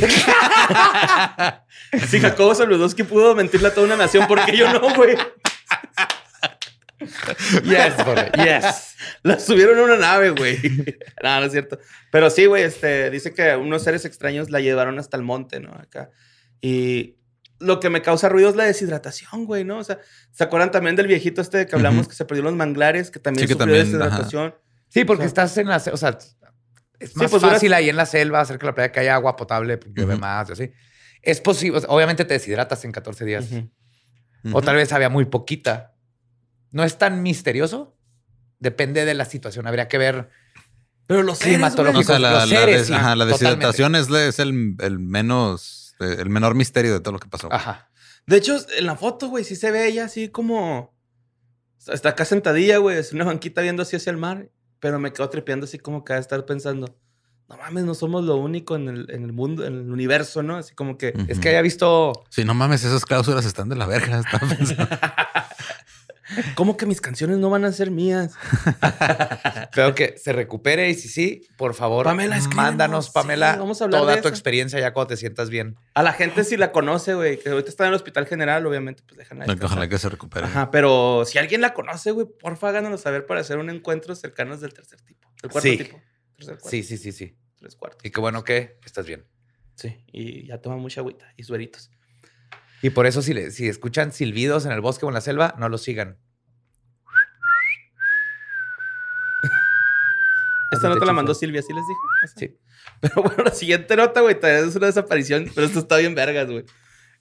[2.08, 5.16] si Jacobo Saludowski pudo mentirle a toda una nación, ¿por qué yo no, güey?
[7.62, 8.96] Yes, Jorge, yes.
[9.22, 10.58] La subieron a una nave, güey.
[11.22, 11.78] no, no es cierto.
[12.10, 15.72] Pero sí, güey, este, dice que unos seres extraños la llevaron hasta el monte, ¿no?
[15.72, 16.10] Acá.
[16.60, 17.14] Y
[17.60, 19.78] lo que me causa ruido es la deshidratación, güey, ¿no?
[19.78, 20.00] O sea,
[20.32, 23.46] ¿se acuerdan también del viejito este que hablamos que se perdió los manglares, que también
[23.46, 24.56] Sí, que sufrió también, deshidratación?
[24.88, 25.76] Sí, porque O sea- estás en la...
[25.76, 26.18] O sea,
[27.00, 29.14] es Sí, más pues, fácil ahí en la selva hacer que la playa que haya
[29.14, 30.72] agua potable, pues, llueve más y así.
[31.22, 33.46] Es posible, obviamente te deshidratas en 14 días.
[33.50, 33.70] Ujú.
[34.56, 35.94] O tal vez había muy poquita.
[36.70, 37.96] No es tan misterioso.
[38.58, 39.66] Depende de la situación.
[39.66, 40.30] Habría que ver
[41.06, 41.92] Pero los seres, Climatológico.
[41.94, 42.02] güey.
[42.04, 43.44] O sea, la, Los la seres, des- sí, ajá, la totalmente.
[43.66, 47.28] deshidratación es, la- es el, el menos, eh, el menor misterio de todo lo que
[47.28, 47.52] pasó.
[47.52, 47.90] Ajá.
[48.26, 50.94] De hecho, en la foto, güey, sí se ve ella así como...
[51.88, 54.50] Está acá sentadilla, güey, es una banquita viendo así hacia el mar.
[54.80, 56.96] Pero me quedo tripeando así como que a estar pensando...
[57.48, 60.56] No mames, no somos lo único en el, en el mundo, en el universo, ¿no?
[60.56, 61.12] Así como que...
[61.26, 62.12] Es que haya visto.
[62.28, 64.20] Sí, no mames, esas cláusulas están de la verga.
[64.26, 64.88] estaba pensando.
[66.54, 68.34] ¿Cómo que mis canciones no van a ser mías?
[69.72, 73.84] Creo que se recupere y si sí, por favor, Pamela, mándanos, Sí, Pamela, vamos a
[73.84, 74.34] hablar toda de tu eso.
[74.34, 75.76] experiencia ya cuando te sientas bien.
[75.94, 79.02] A la gente si la conoce, güey, que ahorita está en el hospital general, obviamente,
[79.06, 79.66] pues déjenla descansar.
[79.78, 80.46] Ojalá que se recupere.
[80.46, 84.60] Ajá, pero si alguien la conoce, güey, porfa, háganoslo saber para hacer un encuentro cercanos
[84.60, 85.28] del tercer tipo.
[85.42, 85.76] El cuarto Sí.
[85.78, 86.00] tipo.
[86.36, 86.68] Tercer cuarto.
[86.70, 87.36] Sí, sí, sí, sí.
[87.58, 88.04] Tres cuartos.
[88.04, 89.24] Y qué bueno que estás bien.
[89.74, 91.90] Sí, y ya toma mucha agüita y sueritos.
[92.82, 95.54] Y por eso, si, le- si escuchan silbidos en el bosque o en la selva,
[95.58, 96.18] no los sigan.
[100.72, 101.34] Esta nota la mandó.
[101.34, 102.00] Silvia, ¿sí les dije?
[102.24, 102.34] Esa.
[102.38, 102.58] Sí.
[103.00, 106.64] Pero bueno, la siguiente nota, güey, es una desaparición, pero esto está bien vergas, güey.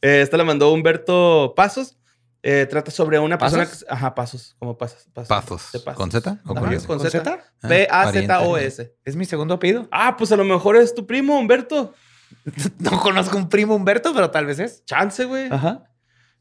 [0.02, 1.98] Eh, esta la mandó Humberto Pasos.
[2.42, 3.84] Eh, trata sobre una persona ¿Pasos?
[3.84, 3.94] que...
[3.94, 5.08] Ajá, Pasos, como Pasos.
[5.28, 5.64] Pasos.
[5.96, 7.10] ¿Con Z o con Ajá, con ¿Con Z.
[7.12, 7.44] Z?
[7.62, 8.96] Ah, P-A-Z-O-S.
[9.04, 9.88] Es mi segundo apellido.
[9.92, 11.94] Ah, pues a lo mejor es tu primo, Humberto.
[12.80, 14.86] No conozco un primo Humberto, pero tal vez es.
[14.86, 15.48] Chance, güey.
[15.52, 15.84] Ajá.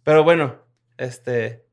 [0.05, 0.64] Pero bueno,
[0.96, 1.66] este...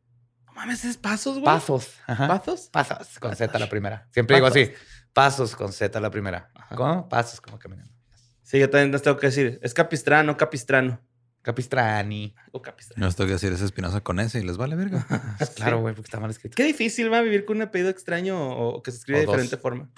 [0.45, 1.45] No mames, es Pasos, güey.
[1.45, 1.95] Pasos.
[2.07, 2.27] Ajá.
[2.27, 2.69] ¿Pasos?
[2.71, 4.07] Pasos con Z la primera.
[4.11, 4.71] Siempre digo así.
[5.13, 6.51] Pasos con Z la primera.
[6.75, 7.07] ¿Cómo?
[7.07, 7.93] Pasos como caminando.
[8.41, 9.59] Sí, yo también les tengo que decir.
[9.63, 11.01] Es Capistrano, Capistrano.
[11.41, 12.35] Capistrani.
[12.51, 13.05] O Capistrano.
[13.05, 15.05] No tengo que decir es Espinosa con S y les vale verga.
[15.37, 16.55] Pues claro, güey, porque está mal escrito.
[16.55, 19.25] Qué difícil va vivir con un apellido extraño o, o que se escribe O de
[19.27, 19.35] dos.
[19.35, 19.89] diferente forma.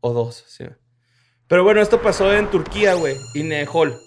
[0.00, 0.64] O dos, sí.
[1.48, 3.16] Pero bueno, esto pasó en Turquía, güey.
[3.34, 3.98] Inehol.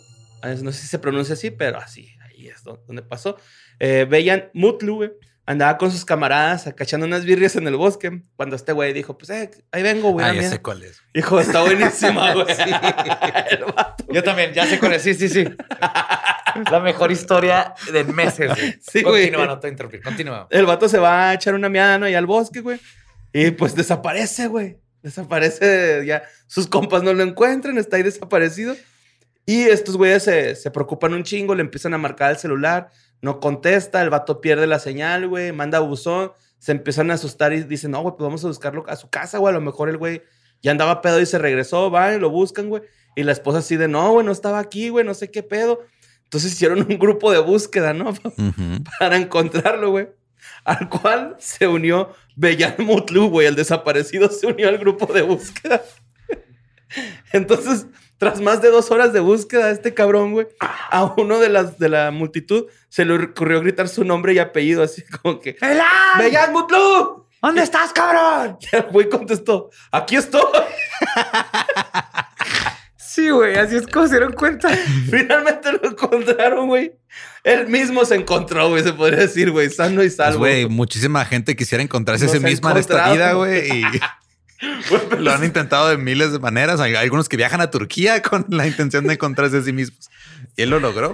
[0.44, 3.38] Ah, No sé si se pronuncia así, pero así, ahí es do- donde pasó.
[3.80, 5.12] Eh, Beyan Mutlu, güey,
[5.46, 8.22] andaba con sus camaradas acachando unas birrias en el bosque.
[8.36, 10.26] Cuando este güey dijo, pues, eh, ahí vengo, güey.
[10.26, 10.50] Ah, ya mía".
[10.50, 11.02] sé cuál es.
[11.14, 12.46] Hijo, está buenísima, güey.
[13.76, 14.06] Vato.
[14.12, 15.02] Yo también, ya sé cuál es.
[15.04, 15.46] Sí, sí, sí.
[16.72, 18.50] La mejor historia de meses.
[18.56, 18.76] güey.
[18.82, 19.24] Sí, güey.
[19.32, 20.02] Continúa, no te voy a interrumpir.
[20.04, 20.48] Continúa.
[20.52, 22.06] El vato se va a echar una miada ¿no?
[22.06, 22.80] ahí al bosque, güey.
[23.34, 24.78] Y pues desaparece, güey.
[25.04, 28.76] Desaparece, ya sus compas no lo encuentran, está ahí desaparecido.
[29.46, 32.90] Y estos güeyes se, se preocupan un chingo, le empiezan a marcar el celular,
[33.22, 37.64] no contesta, el vato pierde la señal, güey, manda buzón, se empiezan a asustar y
[37.64, 39.98] dicen, no, güey, pues vamos a buscarlo a su casa, güey, a lo mejor el
[39.98, 40.22] güey
[40.62, 42.84] ya andaba pedo y se regresó, van lo buscan, güey.
[43.16, 45.82] Y la esposa así de, no, güey, no estaba aquí, güey, no sé qué pedo.
[46.24, 48.14] Entonces hicieron un grupo de búsqueda, ¿no?
[49.00, 50.10] Para encontrarlo, güey.
[50.64, 53.48] Al cual se unió Bellan Mutlu, güey.
[53.48, 55.82] El desaparecido se unió al grupo de búsqueda.
[57.32, 61.80] Entonces, tras más de dos horas de búsqueda, este cabrón, güey, a uno de las
[61.80, 65.88] de la multitud se le ocurrió gritar su nombre y apellido, así como que ¡Elan!
[66.20, 67.26] ¡Bellan Mutlu!
[67.42, 68.58] ¿Dónde estás, cabrón?
[68.72, 70.44] Y el güey contestó: ¡Aquí estoy!
[73.14, 74.70] Sí, güey, así es como se dieron cuenta.
[75.10, 76.94] Finalmente lo encontraron, güey.
[77.44, 80.40] Él mismo se encontró, güey, se podría decir, güey, sano y Pues, salvo.
[80.40, 83.70] güey, muchísima gente quisiera encontrarse a sí misma en esta vida, güey.
[83.70, 83.84] Y
[85.18, 86.80] Lo han intentado de miles de maneras.
[86.80, 90.10] Hay algunos que viajan a Turquía con la intención de encontrarse a sí mismos.
[90.56, 91.14] Y él lo logró.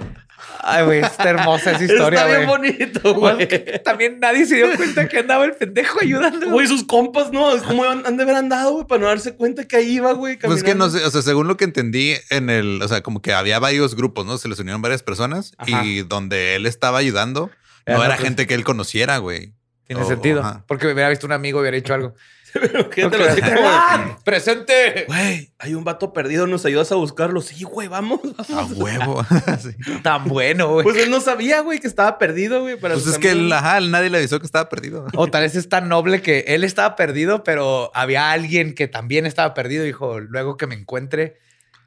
[0.60, 2.72] Ay, güey, está hermosa esa historia, Está bien güey.
[2.72, 3.48] bonito, güey.
[3.84, 6.50] También nadie se dio cuenta que andaba el pendejo ayudando.
[6.50, 7.56] Güey, sus compas, ¿no?
[7.66, 8.86] ¿Cómo han han de haber andado, güey?
[8.86, 10.38] Para no darse cuenta que ahí iba, güey.
[10.38, 13.22] Pues que no sé, o sea, según lo que entendí en el, o sea, como
[13.22, 14.38] que había varios grupos, ¿no?
[14.38, 15.84] Se les unieron varias personas Ajá.
[15.84, 17.50] y donde él estaba ayudando,
[17.86, 18.20] no era otros.
[18.20, 19.52] gente que él conociera, güey.
[19.86, 20.40] Tiene O- sentido.
[20.40, 20.64] ajá.
[20.66, 22.14] Porque me hubiera visto un amigo y hubiera hecho algo.
[22.54, 24.18] Imagínatelo así como, ¡Ah!
[24.24, 25.04] ¡Presente!
[25.06, 27.40] Güey, hay un vato perdido, ¿nos ayudas a buscarlo?
[27.40, 28.20] Sí, güey, vamos.
[28.48, 29.24] A huevo.
[29.58, 29.70] Sí.
[30.02, 30.84] Tan bueno, güey.
[30.84, 32.76] Pues él no sabía, güey, que estaba perdido, güey.
[32.78, 35.06] para Pues es que el, ajá, nadie le avisó que estaba perdido.
[35.14, 39.26] O tal vez es tan noble que él estaba perdido, pero había alguien que también
[39.26, 39.84] estaba perdido.
[39.84, 41.38] Dijo, luego que me encuentre,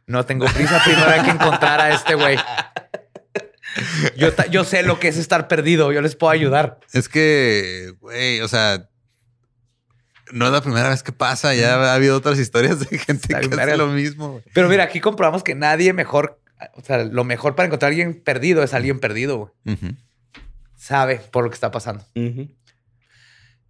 [0.06, 0.82] no tengo prisa.
[0.84, 2.38] Primero hay que encontrar a este güey.
[4.17, 5.91] Yo, yo sé lo que es estar perdido.
[5.91, 6.80] Yo les puedo ayudar.
[6.93, 8.89] Es que, güey, o sea,
[10.32, 11.54] no es la primera vez que pasa.
[11.54, 14.41] Ya ha habido otras historias de gente Está que hace lo mismo.
[14.54, 16.39] Pero mira, aquí comprobamos que nadie mejor,
[16.74, 19.54] o sea, lo mejor para encontrar a alguien perdido es alguien perdido.
[19.65, 19.78] güey.
[20.76, 22.06] Sabe por lo que está pasando.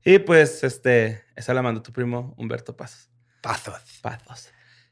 [0.04, 3.10] Y pues, este, esa la mandó tu primo Humberto Pazos.
[3.42, 3.82] Pazos.
[4.02, 4.50] Pazos.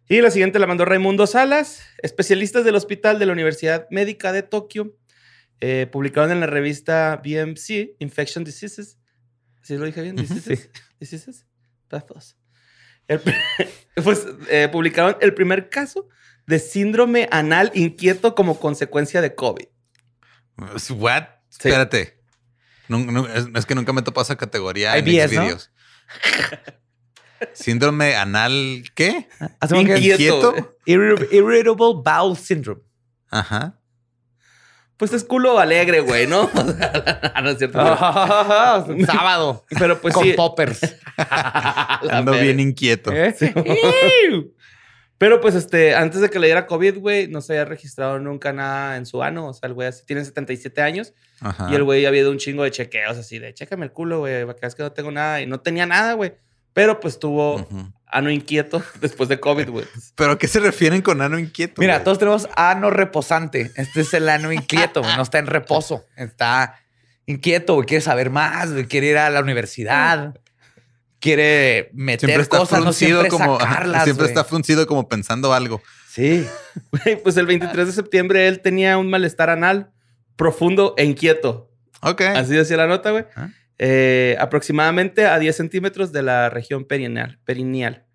[0.08, 4.42] Y la siguiente la mandó Raimundo Salas, especialistas del Hospital de la Universidad Médica de
[4.44, 4.96] Tokio.
[5.62, 8.98] eh, publicaron en la revista BMC, Infection Diseases.
[9.62, 10.16] ¿Sí lo dije bien?
[10.16, 10.70] Diseases.
[11.00, 11.46] Diseases.
[13.08, 13.36] El pr-
[14.04, 16.08] pues eh, publicaron el primer caso
[16.46, 19.66] de síndrome anal inquieto como consecuencia de COVID.
[20.92, 21.24] What?
[21.50, 21.68] Sí.
[21.70, 22.20] Espérate.
[22.88, 25.42] No, no, es, es que nunca me topó esa categoría en IBS, ¿no?
[27.54, 29.28] Síndrome anal, ¿qué?
[29.82, 30.56] Inquieto.
[30.56, 30.78] ¿Inquieto?
[30.86, 32.82] Irri- Irritable Bowel Syndrome.
[33.30, 33.79] Ajá.
[35.00, 36.50] Pues es culo alegre, güey, ¿no?
[37.42, 37.80] no es cierto.
[37.80, 37.96] pero-
[39.06, 39.66] Sábado.
[39.80, 40.34] Pero pues con sí.
[40.34, 40.82] poppers.
[42.12, 43.10] Ando bien inquieto.
[43.14, 43.34] ¿Eh?
[45.18, 48.52] Pero pues este, antes de que le diera COVID, güey, no se había registrado nunca
[48.52, 49.48] nada en su ano.
[49.48, 51.70] O sea, el güey así tiene 77 años Ajá.
[51.72, 54.44] y el güey había ido un chingo de chequeos así de chécame el culo, güey,
[54.44, 55.40] veas que no tengo nada.
[55.40, 56.34] Y no tenía nada, güey.
[56.80, 57.68] Pero pues tuvo
[58.06, 59.86] ano inquieto después de COVID, güey.
[60.16, 61.82] ¿Pero a qué se refieren con ano inquieto?
[61.82, 63.74] Mira, todos tenemos ano reposante.
[63.76, 65.14] Este es el ano inquieto, güey.
[65.18, 66.06] no está en reposo.
[66.16, 66.80] Está
[67.26, 67.86] inquieto, güey.
[67.86, 68.86] Quiere saber más, güey.
[68.86, 70.40] Quiere ir a la universidad.
[71.20, 73.60] Quiere meter Siempre está cosas, no siempre como.
[73.60, 75.82] sacarlas, siempre está fruncido como pensando algo.
[76.10, 76.48] Sí.
[77.24, 79.92] Pues el 23 de septiembre él tenía un malestar anal
[80.38, 81.70] profundo e inquieto.
[82.00, 82.22] Ok.
[82.22, 83.26] Así decía la nota, güey.
[83.36, 83.50] Ah.
[83.82, 87.40] Eh, aproximadamente a 10 centímetros de la región perineal.
[87.46, 88.06] perineal.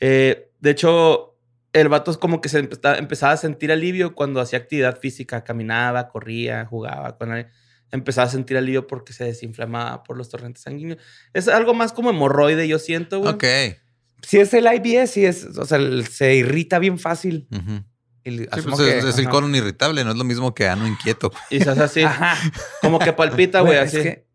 [0.00, 1.38] Eh, de hecho,
[1.72, 5.44] el vato es como que se empezaba, empezaba a sentir alivio cuando hacía actividad física,
[5.44, 7.52] caminaba, corría, jugaba con alguien.
[7.92, 10.98] Empezaba a sentir alivio porque se desinflamaba por los torrentes sanguíneos.
[11.32, 13.32] Es algo más como hemorroide, yo siento, güey.
[13.34, 13.44] Ok.
[14.22, 15.78] Si es el IBS, sí es, o sea,
[16.10, 17.48] se irrita bien fácil.
[18.22, 21.32] Sí, que- es, el colon irritable, no es lo mismo que ano inquieto.
[21.48, 22.36] Y se hace así, Ajá.
[22.82, 23.96] como que palpita, güey, Güey, así.
[23.96, 24.29] es que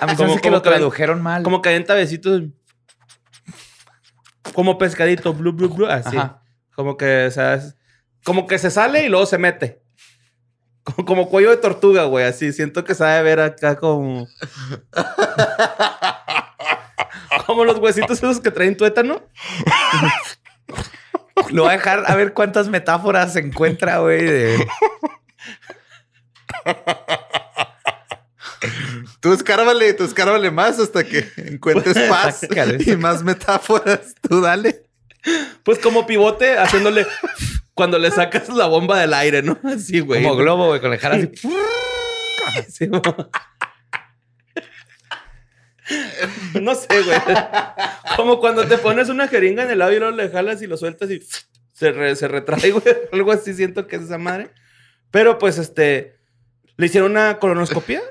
[0.00, 1.42] a mí se me hace que lo tradujeron mal.
[1.42, 2.42] Como que avienta besitos.
[4.54, 6.16] Como pescadito, blu, blu, blu, así.
[6.16, 6.42] Ajá.
[6.74, 7.76] Como que, o sea, es-
[8.24, 9.82] como que se sale y luego se mete.
[10.82, 12.52] Como, como cuello de tortuga, güey, así.
[12.52, 14.26] Siento que sabe ver acá como...
[17.46, 19.22] como los huesitos esos que traen tuétano.
[21.50, 24.24] Lo voy a dejar a ver cuántas metáforas se encuentra, güey.
[24.24, 24.66] de-
[29.20, 34.14] Tú escárvale, tú escárvale más hasta que encuentres paz Sácale, y más metáforas.
[34.28, 34.84] Tú dale.
[35.64, 37.06] Pues como pivote, haciéndole...
[37.74, 39.58] cuando le sacas la bomba del aire, ¿no?
[39.64, 40.22] Así, güey.
[40.22, 41.30] Como globo, güey, con la cara así.
[46.60, 47.18] No sé, güey.
[48.16, 50.76] Como cuando te pones una jeringa en el labio y luego le jalas y lo
[50.76, 51.20] sueltas y
[51.72, 52.84] se, re- se retrae, güey.
[53.12, 54.50] Algo así siento que es esa madre.
[55.10, 56.16] Pero pues, este,
[56.76, 58.02] le hicieron una colonoscopia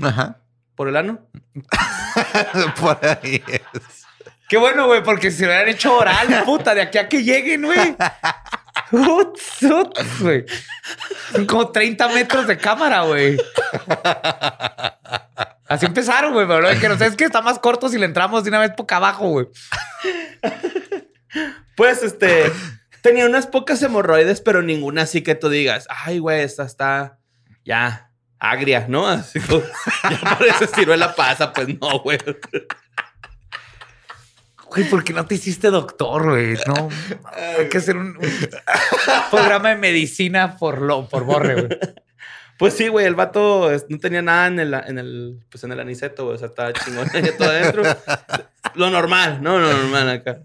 [0.00, 0.40] Ajá.
[0.74, 1.20] por el ano.
[2.80, 4.06] Por ahí es.
[4.48, 7.62] Qué bueno, güey, porque si lo hubieran hecho oral, puta, de aquí a que lleguen,
[7.62, 7.96] güey.
[8.90, 10.44] Uts, uts, güey.
[11.32, 13.38] Son como 30 metros de cámara, güey.
[15.68, 18.04] Así empezaron, güey, pero lo que no sé es que está más corto si le
[18.04, 19.46] entramos de una vez poca abajo, güey.
[21.74, 22.52] Pues, este,
[23.00, 27.18] tenía unas pocas hemorroides, pero ninguna así que tú digas, ay, güey, esta está
[27.64, 28.11] ya
[28.42, 29.06] agria, ¿no?
[29.06, 29.62] Así como,
[30.10, 32.18] ya parece ciruela pasa, pues no, güey.
[34.66, 36.58] Güey, ¿por qué no te hiciste doctor, güey?
[36.66, 36.88] No,
[37.58, 41.78] hay que hacer un, un programa de medicina por lo, por borre, güey.
[42.58, 45.80] Pues sí, güey, el vato no tenía nada en el, en el, pues en el
[45.80, 46.36] aniceto, güey.
[46.36, 47.82] O sea, estaba chingón ahí todo adentro.
[48.74, 50.40] Lo normal, no, lo normal acá.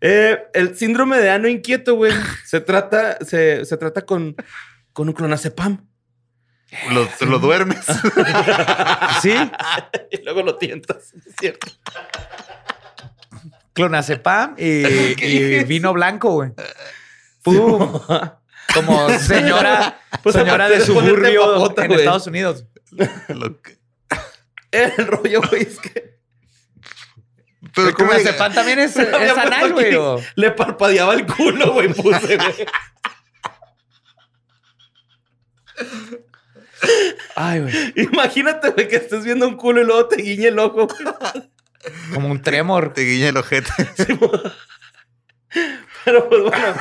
[0.00, 2.12] Eh, el síndrome de ano inquieto, güey,
[2.44, 4.34] se trata, se, se trata con,
[4.92, 5.91] con un clonazepam.
[6.90, 7.84] Lo, te lo duermes.
[9.22, 9.34] Sí,
[10.10, 11.68] y luego lo tientas, es cierto.
[13.72, 14.64] clonazepam y,
[15.24, 16.50] y vino blanco, güey.
[17.42, 18.00] Pum.
[18.74, 21.92] Como señora, Pues señora de suburbio papota, en.
[21.92, 22.64] Estados Unidos.
[23.28, 23.78] Lo que-
[24.70, 26.18] El rollo, güey, es que
[27.74, 29.94] Pero El ¿cómo clonazepam también es, es anal, güey.
[30.36, 32.66] Le parpadeaba el culo, güey, puse, güey.
[37.36, 37.74] Ay, güey.
[37.96, 40.86] Imagínate, güey, que estés viendo un culo y luego te guiñe el ojo.
[40.88, 41.50] güey.
[42.14, 42.92] Como un tremor.
[42.92, 43.70] Te guiña el ojete.
[46.04, 46.74] Pero pues bueno.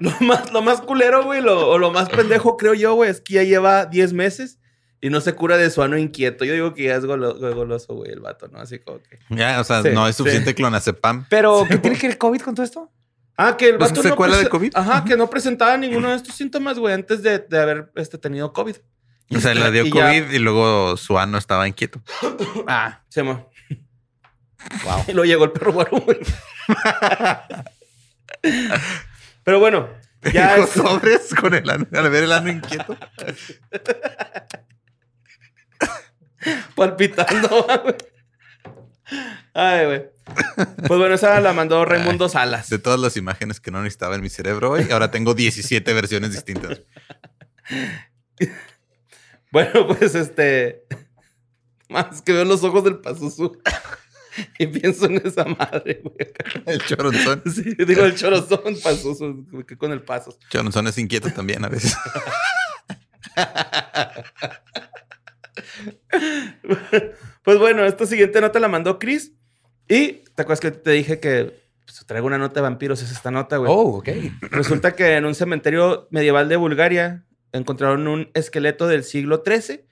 [0.00, 3.20] Lo más, lo más culero, güey, lo, o lo más pendejo, creo yo, güey, es
[3.20, 4.58] que ya lleva 10 meses
[5.00, 6.44] y no se cura de su ano inquieto.
[6.44, 8.58] Yo digo que ya es golo- goloso, güey, el vato, ¿no?
[8.60, 9.18] Así como que.
[9.30, 10.18] Ya, o sea, Sí, no es sí.
[10.18, 11.26] suficiente clonazepam.
[11.30, 12.90] Pero, ¿qué tiene que ver el COVID con todo esto?
[13.36, 14.72] Ah, que el Pues, vato secuela de COVID.
[14.74, 18.52] Ajá, que no presentaba ninguno de estos síntomas, güey, antes de, de haber este, tenido
[18.52, 18.76] COVID.
[19.30, 22.02] O sea, le dio Y ya- COVID y luego su ano estaba inquieto.
[22.68, 23.46] Ah, Se llama.
[24.84, 25.04] Wow.
[25.08, 25.86] Y luego llegó el perro güey.
[29.44, 29.88] Pero bueno,
[30.32, 31.86] ya es- sobres con el ano.
[31.92, 32.96] Al ver el ano inquieto.
[36.74, 37.48] palpitando.
[37.82, 37.94] güey.
[39.54, 40.04] Ay, güey.
[40.86, 42.68] Pues bueno, esa la mandó Raimundo Salas.
[42.70, 46.32] De todas las imágenes que no necesitaba en mi cerebro hoy, ahora tengo 17 versiones
[46.32, 46.80] distintas.
[49.54, 50.84] Bueno, pues este.
[51.88, 53.56] Más que veo los ojos del Pazuzu.
[54.58, 56.32] Y pienso en esa madre, güey.
[56.66, 57.40] El choronzón.
[57.54, 59.46] Sí, digo el chorozón, Pazuzu,
[59.78, 60.40] con el pasos.
[60.50, 61.96] Choronzón es inquieto también a veces.
[67.44, 69.34] Pues bueno, esta siguiente nota la mandó Chris.
[69.86, 73.30] Y te acuerdas que te dije que pues, traigo una nota de vampiros, es esta
[73.30, 73.70] nota, güey.
[73.70, 74.08] oh, ok.
[74.50, 77.24] Resulta que en un cementerio medieval de Bulgaria
[77.58, 79.86] encontraron un esqueleto del siglo XIII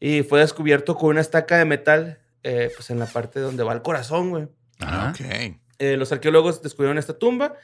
[0.00, 3.72] y fue descubierto con una estaca de metal eh, pues en la parte donde va
[3.72, 4.48] el corazón, güey.
[4.80, 5.56] Ah, ok.
[5.78, 7.54] Eh, los arqueólogos descubrieron esta tumba.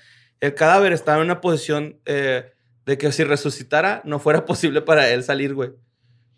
[0.41, 2.51] El cadáver estaba en una posición eh,
[2.87, 5.73] de que si resucitara no fuera posible para él salir, güey.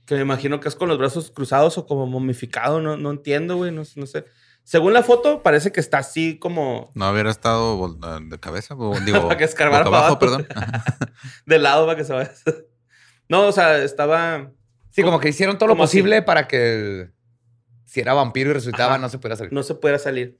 [0.04, 3.56] Que me imagino que es con los brazos cruzados o como momificado, no, no entiendo,
[3.56, 4.24] güey, no, no sé.
[4.62, 8.74] Según la foto, parece que está así como No hubiera estado vol- de cabeza,
[9.06, 10.18] digo, Para que escarbara para abajo, abajo.
[10.18, 10.46] perdón.
[11.46, 12.32] de lado para que se vaya.
[13.28, 14.50] No, o sea, estaba...
[14.90, 17.10] Sí, como que hicieron todo lo posible para que
[17.84, 18.98] si era vampiro y resultaba, Ajá.
[18.98, 19.52] no se pudiera salir.
[19.52, 20.38] no se pudiera salir.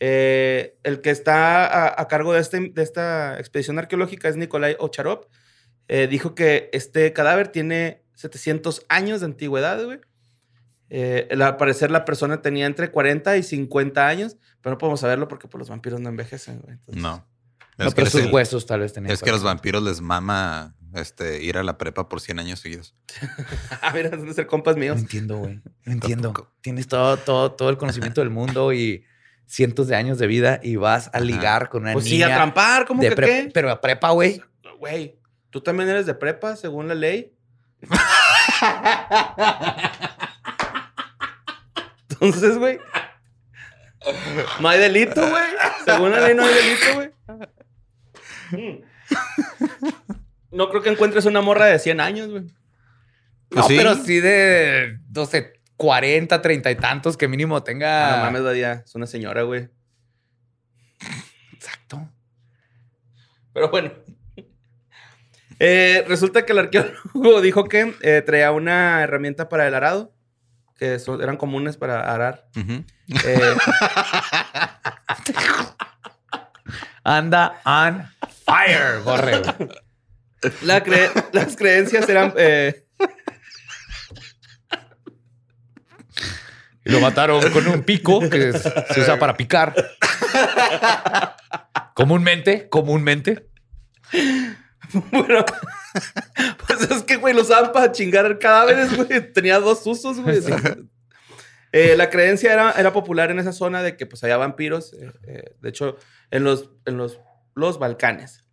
[0.00, 4.76] Eh, el que está a, a cargo de, este, de esta expedición arqueológica es Nikolai
[4.78, 5.26] Ocharov.
[5.88, 10.00] Eh, dijo que este cadáver tiene 700 años de antigüedad, güey.
[10.90, 15.28] Eh, al parecer la persona tenía entre 40 y 50 años, pero no podemos saberlo
[15.28, 16.74] porque pues, los vampiros no envejecen, güey.
[16.74, 17.26] Entonces- No.
[17.76, 19.12] No, Es que, pero sus huesos tal vez tenían.
[19.12, 22.60] es que a los vampiros les mama este, ir a la prepa por 100 años
[22.60, 22.94] seguidos.
[23.82, 24.98] Ah, mira, han de ser compas No míos.
[24.98, 25.60] entiendo, güey.
[25.84, 26.28] No entiendo.
[26.32, 26.52] Tampoco.
[26.60, 29.04] Tienes todo, todo, todo el conocimiento del mundo y
[29.46, 32.34] cientos de años de vida y vas a ligar con una Pues sí, niña a
[32.36, 33.50] trampar, ¿cómo de que qué?
[33.52, 34.42] Pero a prepa, güey.
[34.78, 35.18] Güey,
[35.50, 37.32] tú también eres de prepa, según la ley.
[42.10, 42.78] Entonces, güey.
[44.60, 45.42] No hay delito, güey.
[45.84, 47.10] Según la ley no hay delito, güey.
[50.50, 52.44] No creo que encuentres una morra de 100 años, güey.
[53.50, 53.76] Pues no, sí.
[53.76, 58.16] pero sí de, no sé, 40, 30 y tantos que mínimo Ah, tenga.
[58.16, 58.82] no mames, Dadia.
[58.84, 59.68] Es una señora, güey.
[61.52, 62.08] Exacto.
[63.52, 63.92] Pero bueno.
[65.60, 70.14] Eh, resulta que el arqueólogo dijo que eh, traía una herramienta para el arado,
[70.76, 72.48] que son- eran comunes para arar.
[73.24, 73.40] Eh,
[77.04, 78.06] Anda on
[78.44, 79.42] fire, borre.
[80.42, 80.52] Güey.
[80.62, 82.32] la cre- las creencias eran...
[82.36, 82.84] eh,
[86.84, 89.74] Y lo mataron con un pico que se usa para picar.
[91.94, 93.50] Comúnmente, comúnmente.
[95.12, 95.44] bueno,
[96.66, 99.32] pues es que, güey, lo usaban para chingar cadáveres, güey.
[99.32, 100.40] Tenía dos usos, güey.
[101.72, 104.94] Eh, la creencia era, era popular en esa zona de que pues había vampiros.
[104.94, 105.98] eh, eh, de hecho,
[106.30, 107.20] en los, en los,
[107.54, 108.46] los Balcanes.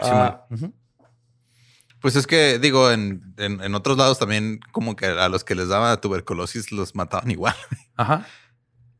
[0.00, 0.46] Ah,
[2.00, 5.54] Pues es que, digo, en, en- en otros lados también, como que a los que
[5.54, 7.54] les daba tuberculosis los mataban igual.
[7.96, 8.26] Ajá.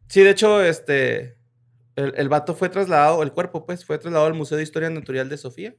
[0.08, 1.36] sí, de hecho, este...
[1.96, 5.28] El, el vato fue trasladado, el cuerpo, pues, fue trasladado al Museo de Historia Natural
[5.28, 5.74] de Sofía.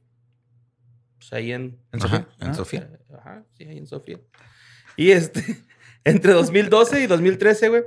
[1.18, 1.78] Pues ahí en...
[1.92, 2.28] ¿En Ajá, Sofía?
[2.40, 2.54] en Ah.
[2.54, 2.90] Sofía.
[2.92, 4.20] Eh, Ajá, sí, ahí en Sofía.
[4.96, 5.42] Y este,
[6.04, 7.82] entre 2012 y 2013, güey,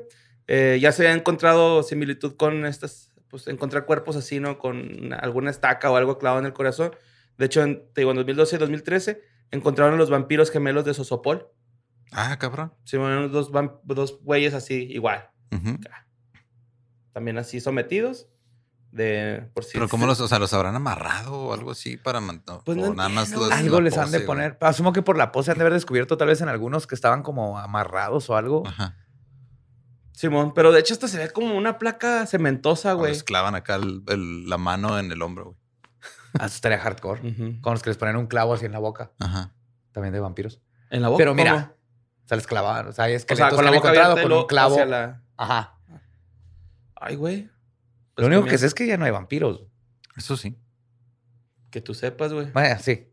[0.48, 4.58] eh, ya se había encontrado similitud con estas, pues encontrar cuerpos así, ¿no?
[4.58, 6.92] Con una- alguna estaca o algo clavado en el corazón.
[7.38, 9.22] De hecho, en, te digo, en 2012 y 2013
[9.52, 11.48] encontraron los vampiros gemelos de Sosopol.
[12.12, 12.74] Ah, cabrón.
[12.84, 13.52] Sí, bueno, dos,
[13.84, 15.30] dos güeyes así, igual.
[17.12, 18.28] También así sometidos.
[18.92, 22.20] De, por si Pero ¿cómo los, o sea, los habrán amarrado o algo así para
[22.20, 22.62] mantener?
[22.64, 24.58] Pues no nada más los- Algo les han de poner.
[24.62, 27.24] Asumo que por la pose han de haber descubierto tal vez en algunos que estaban
[27.24, 28.62] como amarrados o algo.
[28.68, 28.96] Ajá.
[30.12, 33.14] Simón, pero de hecho hasta se ve como una placa cementosa, güey.
[33.14, 35.58] les clavan acá el- el- la mano en el hombro, güey.
[36.40, 37.22] Ah, Eso estaría hardcore.
[37.62, 39.12] Con los que les ponen un clavo así en la boca.
[39.20, 39.54] Ajá.
[39.92, 40.62] También de vampiros.
[40.90, 41.18] En la boca.
[41.20, 41.64] Pero mira, ¿cómo?
[42.26, 42.88] o sea, les clavaban.
[42.88, 44.74] O sea, hay o esqueletos sea, con que la boca encontrado abierta con un clavo.
[44.74, 45.24] hacia la...
[45.38, 45.78] Ajá.
[46.96, 47.50] Ay, güey.
[48.16, 49.64] Lo único que Pues sé es que ya no hay vampiros.
[50.16, 50.58] Eso sí.
[51.72, 52.52] Que tú sepas, güey.
[52.52, 53.10] Bueno, sí.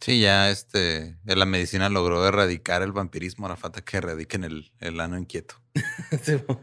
[0.00, 3.46] Sí, ya este, la medicina logró erradicar el vampirismo.
[3.46, 5.56] Ahora falta que erradiquen el, el ano inquieto.
[6.22, 6.60] Simón.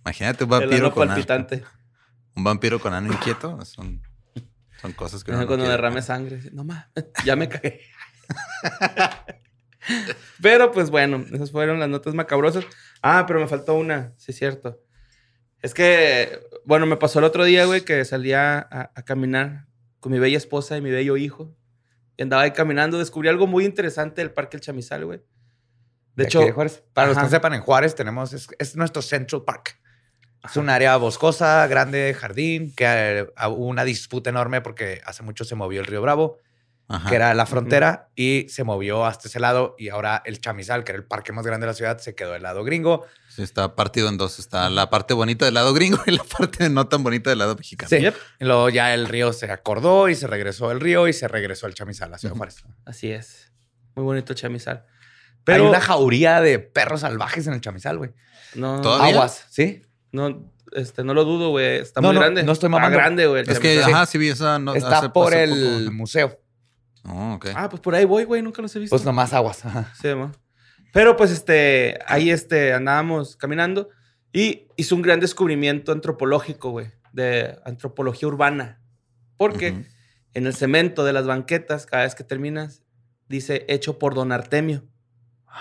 [0.00, 1.64] Imagínate un El vampiro ano con ano, palpitante.
[2.36, 3.62] un vampiro con ano inquieto.
[3.64, 4.00] Son,
[4.80, 6.40] son cosas que no Cuando derrame sangre.
[6.52, 6.86] No más.
[7.24, 7.80] Ya me cagué.
[10.40, 12.64] pero pues bueno, esas fueron las notas macabrosas.
[13.02, 14.12] Ah, pero me faltó una.
[14.16, 14.80] Sí, es cierto.
[15.60, 19.66] Es que, bueno, me pasó el otro día, güey, que salía a, a caminar
[20.00, 21.56] con mi bella esposa y mi bello hijo.
[22.16, 22.98] Y andaba ahí caminando.
[22.98, 25.18] Descubrí algo muy interesante del Parque El Chamizal, güey.
[26.14, 26.82] De De hecho, aquí de Juárez.
[26.92, 29.80] Para los que no sepan, en Juárez tenemos, es, es nuestro Central Park.
[30.44, 35.44] Es un área boscosa, grande, jardín, que eh, hubo una disputa enorme porque hace mucho
[35.44, 36.38] se movió el río Bravo,
[36.86, 37.08] Ajá.
[37.08, 39.74] que era la frontera, y se movió hasta ese lado.
[39.78, 42.32] Y ahora el Chamizal, que era el parque más grande de la ciudad, se quedó
[42.32, 43.06] del lado gringo.
[43.30, 44.38] Sí, está partido en dos.
[44.38, 47.56] Está la parte bonita del lado gringo y la parte no tan bonita del lado
[47.56, 47.88] mexicano.
[47.88, 48.00] Sí.
[48.00, 48.14] Yep.
[48.40, 51.66] Y luego ya el río se acordó y se regresó el río y se regresó
[51.66, 52.64] el Chamizal a la ciudad de Juárez.
[52.84, 53.50] así es.
[53.94, 54.84] Muy bonito el Chamizal.
[55.42, 58.10] Pero Pero hay una jauría de perros salvajes en el Chamizal, güey.
[58.54, 59.14] no, ¿Todavía?
[59.14, 59.82] Aguas, ¿sí?
[60.14, 61.76] No, este, no lo dudo, güey.
[61.76, 62.42] Está No, muy no, grande.
[62.42, 62.96] no estoy Está mamando.
[62.98, 63.44] grande, güey.
[63.46, 64.58] Es que, ajá, sí vi esa.
[64.58, 65.92] No, Está hace- por hace el poco.
[65.96, 66.40] museo.
[67.04, 67.46] Oh, ok.
[67.54, 68.40] Ah, pues por ahí voy, güey.
[68.42, 68.94] Nunca los he visto.
[68.96, 69.64] Pues nomás aguas.
[69.66, 69.92] Ajá.
[70.00, 70.32] Sí, mo.
[70.92, 73.88] Pero pues este, ahí este, andábamos caminando
[74.32, 78.80] y hizo un gran descubrimiento antropológico, güey, de antropología urbana.
[79.36, 79.84] Porque
[80.34, 82.82] en el cemento de las banquetas, cada vez que terminas,
[83.28, 84.84] dice hecho por Don Artemio.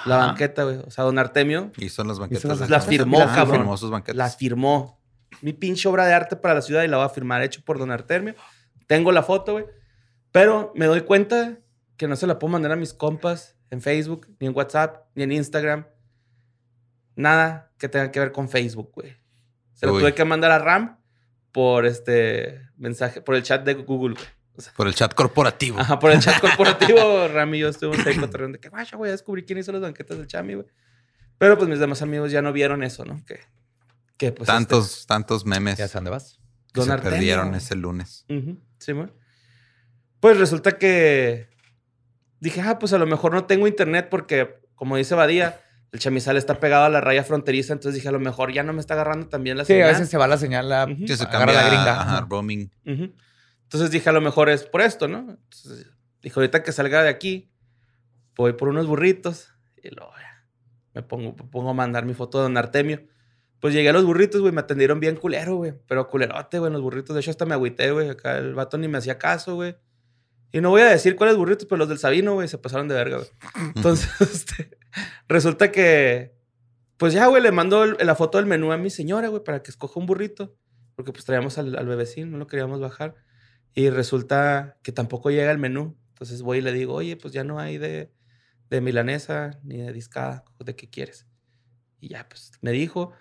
[0.05, 0.77] La banqueta, güey.
[0.77, 2.59] O sea, Don Artemio Y son las banquetas.
[2.59, 3.57] las- las firmó, cabrón.
[3.57, 4.15] firmó sus banquetas.
[4.17, 4.99] la firmó.
[5.41, 7.79] Mi pinche obra de arte para la ciudad y la voy a firmar, hecho por
[7.79, 8.35] Don Artemio.
[8.87, 9.65] Tengo la foto, güey.
[10.31, 11.57] Pero me doy cuenta
[11.97, 15.23] que no se la puedo mandar a mis compas en Facebook, ni en WhatsApp, ni
[15.23, 15.85] en Instagram.
[17.15, 19.15] Nada que tenga que ver con Facebook, güey.
[19.73, 19.99] Se lo Uy.
[20.01, 20.99] tuve que mandar a Ram
[21.51, 24.27] por este mensaje, por el chat de Google, güey.
[24.55, 25.79] O sea, Por el chat corporativo.
[25.79, 29.09] Ajá, por el chat corporativo, Ram y yo estuvimos ahí cotorreando de que, vaya, voy
[29.09, 30.67] a descubrir quién hizo las banquetas del Chami, güey.
[31.39, 33.23] Pero pues mis demás amigos ya no vieron eso, ¿no?
[33.25, 33.39] Que,
[34.17, 34.45] que pues.
[34.47, 36.39] tantos, tantos memes ¿Ya dónde vas?
[36.71, 37.11] que Don se Artemio.
[37.11, 38.25] perdieron ese lunes.
[38.27, 39.07] este- sí, güey.
[40.19, 41.49] Pues resulta que
[42.39, 45.59] dije, ah, pues a lo mejor no tengo internet porque, como dice Badía,
[45.91, 47.73] el chamizal está pegado a la raya fronteriza.
[47.73, 49.91] Entonces dije, a lo mejor ya no me está agarrando también la Sí, a señal.
[49.91, 50.69] veces se va la señal.
[50.69, 51.07] La, Ujú.
[51.07, 52.01] Sí, se agarra cambia la gringa.
[52.01, 52.71] ajá, roaming.
[52.85, 53.13] Ujú.
[53.73, 55.19] Entonces dije, a lo mejor es por esto, ¿no?
[55.31, 55.87] Entonces
[56.21, 57.51] dije, ahorita que salga de aquí,
[58.35, 59.49] voy por unos burritos
[59.81, 60.45] y luego ya,
[60.93, 63.01] me pongo, me pongo a mandar mi foto de Don Artemio.
[63.59, 65.73] Pues llegué a los burritos, güey, me atendieron bien culero, güey.
[65.87, 67.15] Pero culerote, güey, en los burritos.
[67.15, 68.09] De hecho, hasta me agüité, güey.
[68.09, 69.75] Acá el vato ni me hacía caso, güey.
[70.51, 72.95] Y no voy a decir cuáles burritos, pero los del Sabino, güey, se pasaron de
[72.95, 73.29] verga, güey.
[73.75, 74.77] Entonces, este,
[75.29, 76.35] resulta que,
[76.97, 79.63] pues ya, güey, le mando el- la foto del menú a mi señora, güey, para
[79.63, 80.53] que escoja un burrito.
[80.95, 83.15] Porque pues traíamos al, al bebecín, no lo queríamos bajar.
[83.75, 85.97] Y resulta que tampoco llega el menú.
[86.09, 88.11] Entonces voy y le digo, oye, pues ya no hay de,
[88.69, 91.25] de milanesa ni de discada, ¿de qué quieres?
[91.99, 93.11] Y ya, pues me dijo,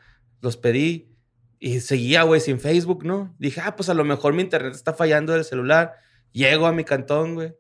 [0.41, 1.09] los pedí
[1.59, 3.35] y seguía, güey, sin Facebook, ¿no?
[3.39, 5.95] Dije, ah, pues a lo mejor mi internet está fallando del celular.
[6.33, 7.55] Llego a mi cantón, güey.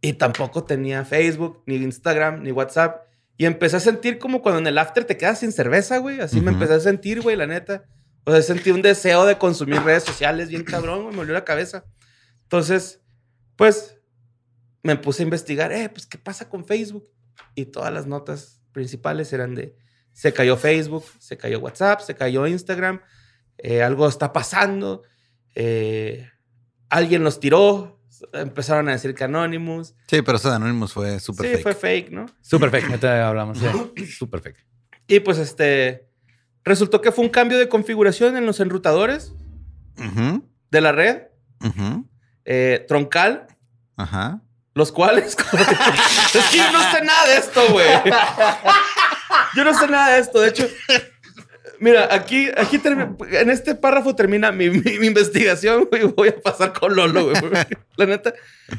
[0.00, 3.02] Y tampoco tenía Facebook, ni Instagram, ni WhatsApp.
[3.36, 6.20] Y empecé a sentir como cuando en el after te quedas sin cerveza, güey.
[6.20, 6.54] Así me Ujú.
[6.54, 7.84] empecé a sentir, güey, la neta.
[8.24, 11.10] O sea, sentí un deseo de consumir redes sociales bien cabrón, güey.
[11.12, 11.84] Me volvió la cabeza.
[12.48, 13.02] Entonces,
[13.56, 13.98] pues,
[14.82, 17.06] me puse a investigar, eh, pues, ¿qué pasa con Facebook?
[17.54, 19.76] Y todas las notas principales eran de,
[20.12, 23.02] se cayó Facebook, se cayó WhatsApp, se cayó Instagram,
[23.58, 25.02] eh, algo está pasando,
[25.54, 26.26] eh,
[26.88, 28.00] alguien los tiró,
[28.32, 29.94] empezaron a decir que Anonymous.
[30.06, 31.62] Sí, pero eso de Anonymous fue súper sí, fake.
[31.62, 32.26] fue fake, ¿no?
[32.40, 32.84] Super fake.
[32.86, 33.58] Ahorita hablamos.
[33.58, 34.06] Sí.
[34.18, 34.64] Super fake.
[35.06, 36.08] Y pues, este,
[36.64, 39.34] resultó que fue un cambio de configuración en los enrutadores
[40.70, 41.22] de la red,
[41.60, 42.08] ujú,
[42.50, 43.46] eh, troncal,
[43.96, 44.40] Ajá.
[44.74, 45.36] Los cuales.
[46.34, 47.86] es que yo no sé nada de esto, güey.
[49.56, 50.40] Yo no sé nada de esto.
[50.40, 50.68] De hecho,
[51.80, 52.80] mira, aquí, aquí
[53.32, 56.04] en este párrafo termina mi, mi- mi investigación, güey.
[56.04, 57.34] Voy a pasar con Lolo, güey.
[57.96, 58.34] La neta,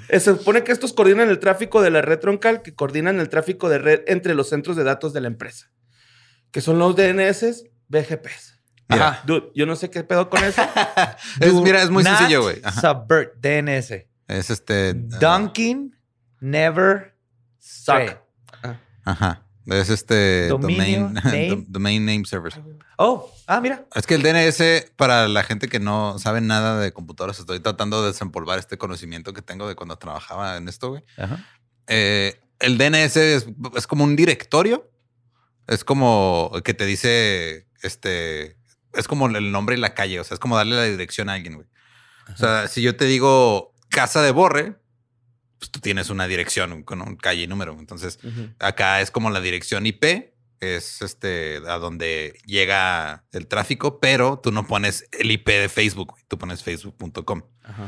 [0.08, 3.28] eh, se supone que estos coordinan el tráfico de la red troncal, que coordinan el
[3.28, 5.70] tráfico de red entre los centros de datos de la empresa,
[6.52, 8.49] que son los DNS, BGPs.
[8.90, 9.22] Ajá.
[9.26, 10.62] Dude, yo no sé qué pedo con eso.
[11.40, 12.62] Es, Do mira, es muy not sencillo, güey.
[12.82, 13.92] Subvert DNS.
[14.28, 14.94] Es este.
[14.96, 15.96] Dunking
[16.40, 17.16] never
[17.58, 18.10] Suck.
[18.10, 18.76] suck.
[19.06, 19.46] Ajá.
[19.68, 21.50] Es este Dominio, domain name.
[21.52, 22.60] dom- domain name servers.
[22.98, 23.86] Oh, ah, mira.
[23.94, 28.02] Es que el DNS, para la gente que no sabe nada de computadoras, estoy tratando
[28.02, 31.04] de desempolvar este conocimiento que tengo de cuando trabajaba en esto, güey.
[31.18, 31.46] Ajá.
[31.88, 34.90] Eh, el DNS es, es como un directorio.
[35.68, 38.58] Es como que te dice, este,
[39.00, 40.20] es como el nombre y la calle.
[40.20, 41.68] O sea, es como darle la dirección a alguien, güey.
[42.34, 44.76] O sea, si yo te digo casa de Borre,
[45.58, 47.76] pues tú tienes una dirección con un calle y número.
[47.78, 48.20] Entonces,
[48.60, 54.52] acá es como la dirección IP, es este a donde llega el tráfico, pero tú
[54.52, 57.44] no pones el IP de Facebook, tú pones facebook.com.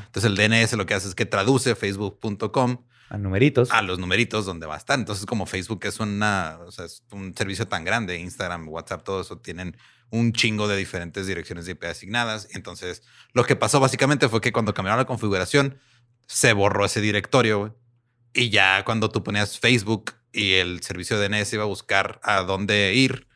[0.05, 3.71] Entonces, el DNS lo que hace es que traduce facebook.com A numeritos.
[3.71, 4.97] a los numeritos donde va a estar.
[4.97, 9.21] Entonces, como Facebook es una, o sea, es un servicio tan grande, Instagram, WhatsApp, todo
[9.21, 9.75] eso tienen
[10.11, 12.49] un chingo de diferentes direcciones de IP asignadas.
[12.51, 13.01] Entonces,
[13.33, 15.79] lo que pasó básicamente fue que cuando cambiaron la configuración,
[16.27, 17.77] se borró ese directorio.
[18.33, 22.43] Y ya cuando tú ponías Facebook y el servicio de DNS iba a buscar a
[22.43, 23.27] dónde ir,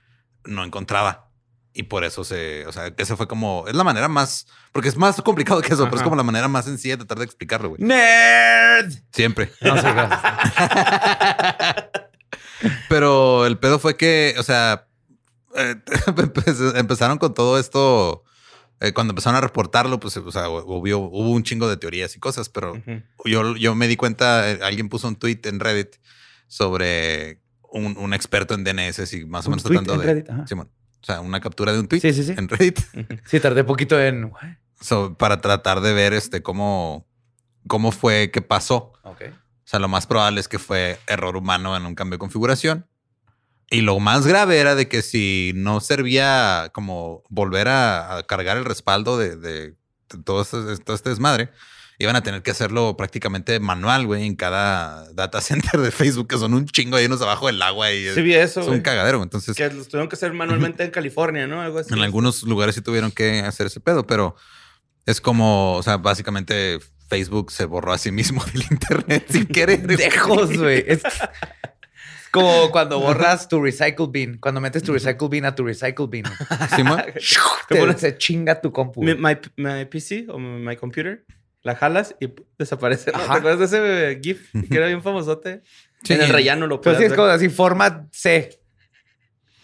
[0.44, 1.32] no encontraba.
[1.74, 4.88] Y por eso se, o sea, que ese fue como, es la manera más, porque
[4.88, 7.26] es más complicado que eso, pero es como la manera más sencilla de tratar de
[7.26, 7.82] explicarlo, güey.
[7.82, 8.94] ¡Nerd!
[9.12, 9.52] Siempre.
[9.60, 9.94] No sé.
[12.90, 14.88] Pero el pedo fue que, o sea,
[15.56, 15.76] eh,
[16.08, 18.24] empe- empezaron con todo esto.
[18.82, 22.20] eh, cuando empezaron a reportarlo, pues, o sea, hubo, hubo un chingo de teorías y
[22.20, 22.82] cosas, pero
[23.26, 25.96] yo, yo me di cuenta, eh, alguien puso un tweet en Reddit
[26.48, 27.42] sobre
[27.72, 30.06] un, un experto en DNS y más o ¿Un menos tratando en de.
[30.06, 30.30] Reddit?
[30.30, 30.48] Ajá.
[30.48, 30.70] Simón.
[31.02, 32.34] o sea, una captura de un tweet Sí, sí, sí.
[32.38, 32.80] en Reddit
[33.26, 34.32] Sí, tardé poquito en.
[34.80, 37.08] so, para tratar de ver este cómo,
[37.68, 38.94] cómo fue que pasó.
[39.04, 42.86] O sea, lo más probable es que fue error humano en un cambio de configuración.
[43.72, 48.58] Y lo más grave era de que si no servía como volver a, a cargar
[48.58, 49.74] el respaldo de, de-
[50.10, 51.50] de todo, este, todo este desmadre,
[51.98, 56.38] iban a tener que hacerlo prácticamente manual, güey, en cada data center de Facebook, que
[56.38, 58.62] son un chingo llenos abajo del agua y Sí, vi eso.
[58.62, 59.24] es un cagadero.
[59.24, 61.62] Entonces, Que los tuvieron que hacer manualmente en California, ¿no?
[61.62, 61.92] Algo así.
[61.94, 64.36] en algunos lugares sí tuvieron que hacer ese pedo, pero
[65.08, 69.88] es como, o sea, básicamente Facebook se borró a sí mismo del internet sin querer.
[69.88, 70.84] Dejos, güey.
[70.88, 71.02] Es
[72.36, 74.38] como cuando borras tu recycle bin.
[74.38, 76.26] Cuando metes tu recycle bin a tu recycle bin.
[76.76, 77.04] ¿Sí, ma?
[77.68, 79.02] Te, se chinga tu compu.
[79.02, 81.26] Mi, my, my PC o my computer,
[81.64, 83.12] la jalas y desaparece.
[83.12, 83.20] ¿no?
[83.20, 85.64] ¿Te acuerdas de ese GIF que era bien famosote?
[86.04, 86.14] Sí.
[86.14, 88.60] En el rellano lo Pero puedes sí, es como así, forma C.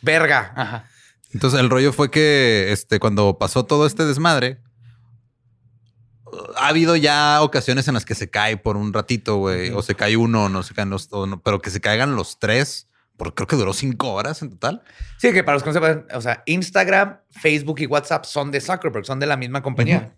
[0.02, 0.54] Verga.
[0.56, 0.90] Ajá.
[1.34, 4.58] Entonces el rollo fue que este, cuando pasó todo este desmadre,
[6.58, 9.96] ha habido ya ocasiones en las que se cae por un ratito, güey, o se
[9.96, 12.88] cae uno, o no se caen los, o no- pero que se caigan los tres,
[13.18, 14.82] porque creo que duró cinco horas en total.
[15.18, 18.62] Sí, que para los que no sepan, o sea, Instagram, Facebook y WhatsApp son de
[18.62, 20.16] Zuckerberg, son de la misma compañía.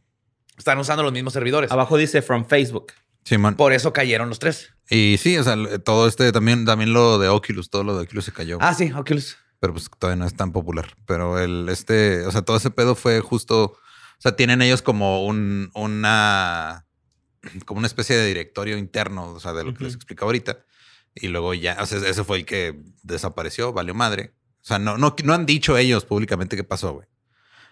[0.58, 1.72] Están usando los mismos servidores.
[1.72, 2.94] Abajo dice from Facebook.
[3.26, 3.56] Simón.
[3.56, 4.74] Por eso cayeron los tres.
[4.90, 8.26] Y sí, o sea, todo este también, también lo de Oculus, todo lo de Oculus
[8.26, 8.58] se cayó.
[8.62, 9.38] Ah, sí, Oculus.
[9.60, 10.88] pero pues todavía no es tan popular.
[11.08, 13.78] Pero el este, o sea, todo ese pedo fue justo,
[14.24, 16.86] sea, tienen ellos como un, una,
[17.66, 20.60] como una especie de directorio interno, o sea, de lo que les explico ahorita.
[21.14, 24.34] Y luego ya, o sea, ese fue el que desapareció, valió madre.
[24.62, 27.08] O sea, no, no, no han dicho ellos públicamente qué pasó, güey.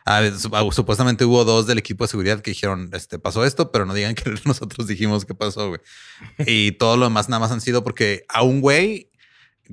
[0.06, 0.22] Ah,
[0.52, 3.94] ah, supuestamente hubo dos del equipo de seguridad que dijeron, este, pasó esto, pero no
[3.94, 5.82] digan que nosotros dijimos qué pasó, güey.
[6.40, 9.10] Y todo lo demás nada más han sido porque a un güey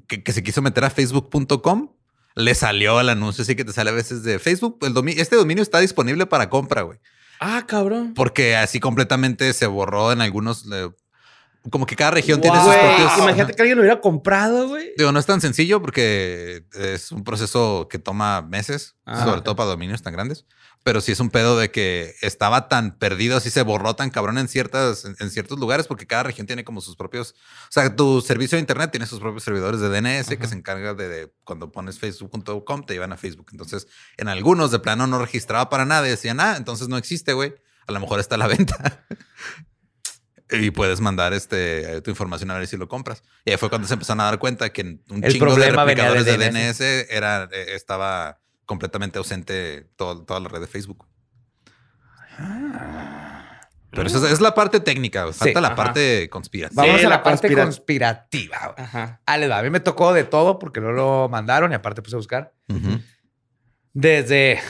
[0.06, 1.90] que, que se quiso meter a facebook.com
[2.38, 4.78] le salió el anuncio así que te sale a veces de Facebook.
[4.82, 6.98] El domi- este dominio está disponible para compra, güey.
[7.40, 8.14] Ah, cabrón.
[8.14, 10.64] Porque así completamente se borró en algunos.
[10.72, 10.88] eh,
[11.70, 13.18] como que cada región tiene sus propios.
[13.18, 14.92] Imagínate que alguien lo hubiera comprado, güey.
[14.96, 19.54] Digo, no es tan sencillo porque es un proceso que toma meses, Ah, sobre todo
[19.56, 20.46] para dominios tan grandes.
[20.88, 24.38] Pero sí es un pedo de que estaba tan perdido, así se borró tan cabrón
[24.38, 27.34] en ciertas, en, en ciertos lugares, porque cada región tiene como sus propios.
[27.64, 30.94] O sea, tu servicio de internet tiene sus propios servidores de DNS que se encarga
[30.94, 33.48] de, de cuando pones facebook.com, te llevan a Facebook.
[33.52, 33.86] Entonces,
[34.16, 37.54] en algunos de plano no registraba para nada y decían, ah, entonces no existe, güey.
[37.86, 39.04] A lo mejor está a la venta.
[40.50, 43.22] Y puedes mandar este, tu información a ver si lo compras.
[43.44, 45.70] Y ahí fue cuando se empezaron a dar cuenta que un El chingo de de
[45.70, 46.78] replicadores de DNS.
[46.78, 51.06] DNS, era, eh, estaba completamente ausente todo- toda la red de Facebook.
[53.90, 55.22] Pero esa es, es la parte técnica.
[55.32, 55.74] Falta Sí, la ajá.
[55.76, 56.82] parte conspirativa.
[56.82, 58.74] Vamos Sí, a la, la parte conspira- conspirativa.
[58.76, 59.20] Ajá.
[59.24, 59.58] Ah, les va.
[59.58, 62.52] A mí me tocó de todo porque no lo mandaron y aparte puse a buscar.
[63.94, 64.60] Desde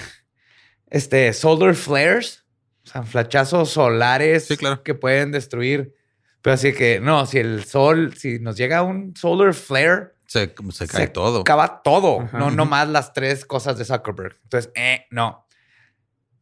[0.89, 2.45] este solar flares,
[2.85, 4.83] o sea, flachazos solares Sí, claro.
[4.85, 5.95] que pueden destruir.
[6.41, 10.87] Pero así que no, si el sol, si nos llega un solar flare, Se, se
[10.87, 11.41] cae se todo.
[11.41, 12.21] acaba todo.
[12.21, 12.39] Ajá.
[12.39, 14.37] No, no más las tres cosas de Zuckerberg.
[14.45, 15.47] Entonces, eh, no.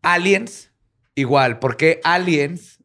[0.03, 0.72] Aliens,
[1.14, 1.59] igual.
[1.59, 2.78] ¿Por qué aliens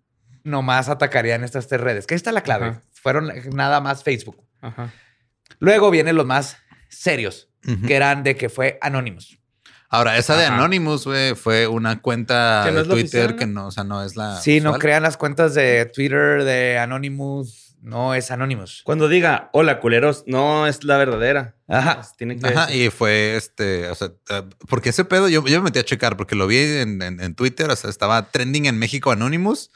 [0.44, 2.08] nomás atacarían estas tres redes?
[2.08, 2.68] Que ahí está la clave.
[2.68, 2.82] Ajá.
[2.94, 4.42] Fueron nada más Facebook.
[4.62, 4.94] Ajá.
[5.60, 6.58] Luego vienen los más
[6.90, 7.50] serios,
[7.88, 9.38] que eran de que fue Anonymous.
[9.90, 10.56] Ahora, esa de Ajá.
[10.56, 13.68] Anonymous, güey, fue una cuenta no de es Twitter oficial, que ¿no?
[13.68, 14.40] o sea, no es la.
[14.40, 18.82] sí, no crean las cuentas de Twitter de Anonymous, no es Anonymous.
[18.84, 21.56] Cuando diga, hola, culeros, no es la verdadera.
[21.68, 21.96] Ajá.
[21.96, 25.60] Pues tiene que Ajá, y fue este, o sea, eh, porque ese pedo yo, yo
[25.60, 28.66] me metí a checar porque lo vi en, en- en Twitter, o sea, estaba trending
[28.68, 29.72] en México Anonymous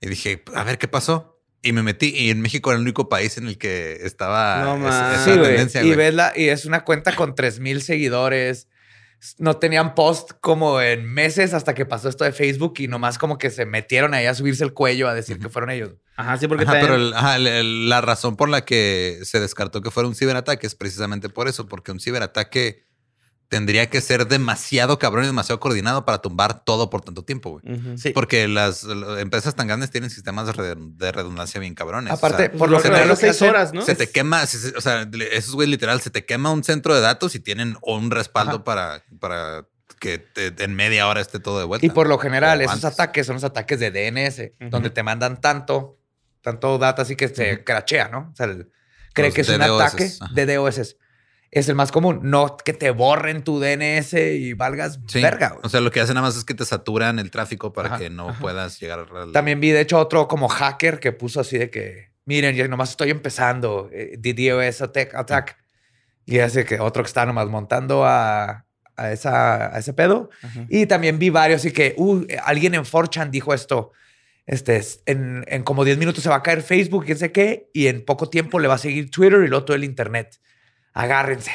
[0.00, 1.28] y dije, a ver qué pasó.
[1.64, 4.88] Y me metí y en México era el único país en el que estaba No
[4.88, 8.66] esa- Sí, tendencia, Y ves la, y es una cuenta con 3000 seguidores.
[9.38, 13.38] No tenían post como en meses hasta que pasó esto de Facebook y nomás como
[13.38, 15.92] que se metieron ahí a subirse el cuello a decir que fueron ellos.
[16.16, 19.20] Ajá, sí, porque Ajá, también- pero el- ajá, el- el- la razón por la que
[19.22, 22.84] se descartó que fuera un ciberataque es precisamente por eso, porque un ciberataque
[23.52, 27.98] tendría que ser demasiado cabrón y demasiado coordinado para tumbar todo por tanto tiempo, güey.
[27.98, 28.08] Sí.
[28.14, 32.14] Porque las las empresas tan grandes tienen sistemas de red- de redundancia bien cabrones.
[32.14, 33.82] Aparte, O sea, por lo general, seis hacen- horas, ¿no?
[33.82, 36.94] se te quema, se- se- o sea, esos güey literal, se te quema un centro
[36.94, 39.66] de datos y tienen un respaldo para, para
[40.00, 41.84] que te- en media hora esté todo de vuelta.
[41.84, 45.98] Y por lo general, esos ataques son los ataques de DNS, donde te mandan tanto,
[46.40, 48.30] tanto data así que se crachea, ¿no?
[48.32, 48.72] O sea, el-
[49.12, 50.32] cree Los que es un ataque ajá.
[50.32, 50.96] de DOS.
[51.52, 55.20] Es el más común, no que te borren tu DNS y valgas Sí.
[55.22, 55.50] verga.
[55.50, 55.60] güey.
[55.62, 57.98] O sea, lo que hacen nada más es que te saturan el tráfico para Ajá,
[57.98, 59.32] que no puedas llegar al.
[59.32, 62.88] También vi, de hecho, otro como hacker que puso así de que, miren, yo nomás
[62.90, 65.58] estoy empezando, eh, the DOS attack, attack.
[66.24, 68.64] Y hace que otro que está nomás montando a,
[68.96, 70.30] a, esa, a ese pedo.
[70.42, 70.64] Ajá.
[70.70, 73.92] Y también vi varios y que, uh, alguien en 4chan dijo esto,
[74.46, 77.68] este, es- en, en como 10 minutos se va a caer Facebook, quién sé qué,
[77.74, 80.40] y en poco tiempo le va a seguir Twitter y luego todo el Internet.
[80.92, 81.52] Agárrense.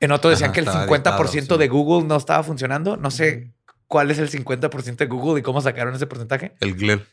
[0.00, 1.68] En otro decían Ajá, que el estaba 50% editado, de.
[1.68, 2.96] Google no estaba funcionando.
[2.96, 3.52] No sé
[3.86, 6.54] cuál es el 50% de Google y cómo sacaron ese porcentaje.
[6.60, 7.06] El GLER.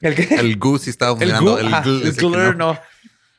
[0.00, 0.34] ¿El qué?
[0.34, 1.58] El GU sí estaba El funcionando.
[1.58, 2.52] El es el no.
[2.52, 2.80] no.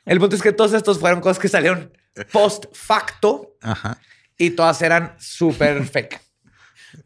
[0.05, 1.91] El punto es que todos estos fueron cosas que salieron
[2.31, 3.99] post facto Ajá.
[4.37, 6.19] y todas eran súper fake.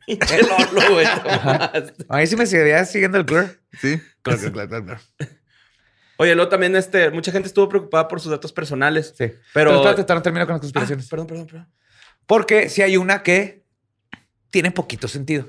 [0.08, 1.06] Lolo, güey.
[2.10, 3.60] A mí sí me seguiría siguiendo el Glur.
[3.80, 4.00] Sí.
[4.22, 5.02] Claro, claro, claro, claro.
[6.22, 9.07] Oye, luego también este, mucha gente estuvo preocupada por sus datos personales.
[9.17, 9.26] Sí.
[9.26, 11.07] Pero- Pero, espérate, no termino con las Ah, conspiraciones.
[11.09, 11.69] perdón, perdón, perdón.
[12.28, 13.65] Porque si hay una que
[14.51, 15.47] tiene poquito sentido.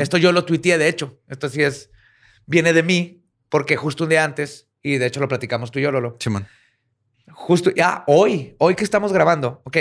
[0.00, 1.18] Esto yo lo tuiteé, de hecho.
[1.28, 1.90] Esto sí es,
[2.46, 5.82] viene de mí, porque justo un día antes, y de hecho lo platicamos tú y
[5.82, 6.16] yo, Lolo.
[6.20, 6.46] Simón.
[7.32, 9.76] Justo, ya, hoy, hoy que estamos grabando, ok.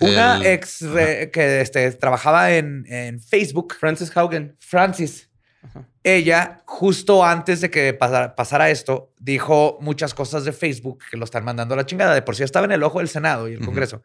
[0.00, 4.56] Una El- ex re- que este, trabajaba en, en Facebook, Francis Haugen.
[4.60, 5.27] Francis,
[6.02, 11.24] ella, justo antes de que pasara, pasara esto, dijo muchas cosas de Facebook que lo
[11.24, 12.14] están mandando a la chingada.
[12.14, 13.64] De por sí estaba en el ojo del Senado y el.
[13.64, 14.02] Congreso.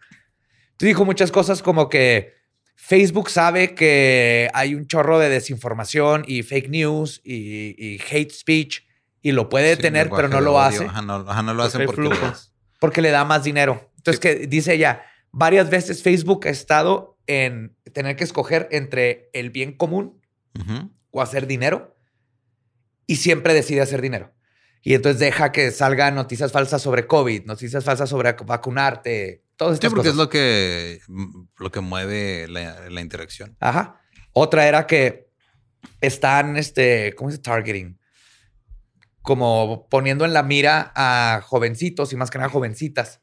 [0.71, 2.33] Entonces dijo muchas cosas como que
[2.75, 8.81] Facebook sabe que hay un chorro de desinformación y fake news y, y hate speech
[9.21, 11.77] y lo puede Sí, detener, pero no lo hace Ajá, no, ajá, no lo Porque
[11.77, 13.89] hacen porque les- porque le da más dinero.
[13.97, 19.49] Entonces, que dice ella, varias veces Facebook ha estado en tener que escoger entre el
[19.51, 20.19] bien común
[20.59, 20.89] Ujú.
[21.13, 21.95] O hacer dinero
[23.07, 24.33] y siempre decide hacer dinero.
[24.81, 29.85] Y entonces deja que salgan noticias falsas sobre COVID, noticias falsas sobre vacunarte, todas Sí,
[29.85, 30.13] estas porque cosas.
[30.13, 30.99] es lo que,
[31.57, 33.55] lo que mueve la, la interacción.
[33.61, 34.01] Ajá.
[34.33, 35.29] Otra era que
[36.01, 37.43] están, este, ¿cómo se dice?
[37.43, 37.97] Targeting.
[39.21, 43.21] Como poniendo en la mira a jovencitos y más que nada jovencitas.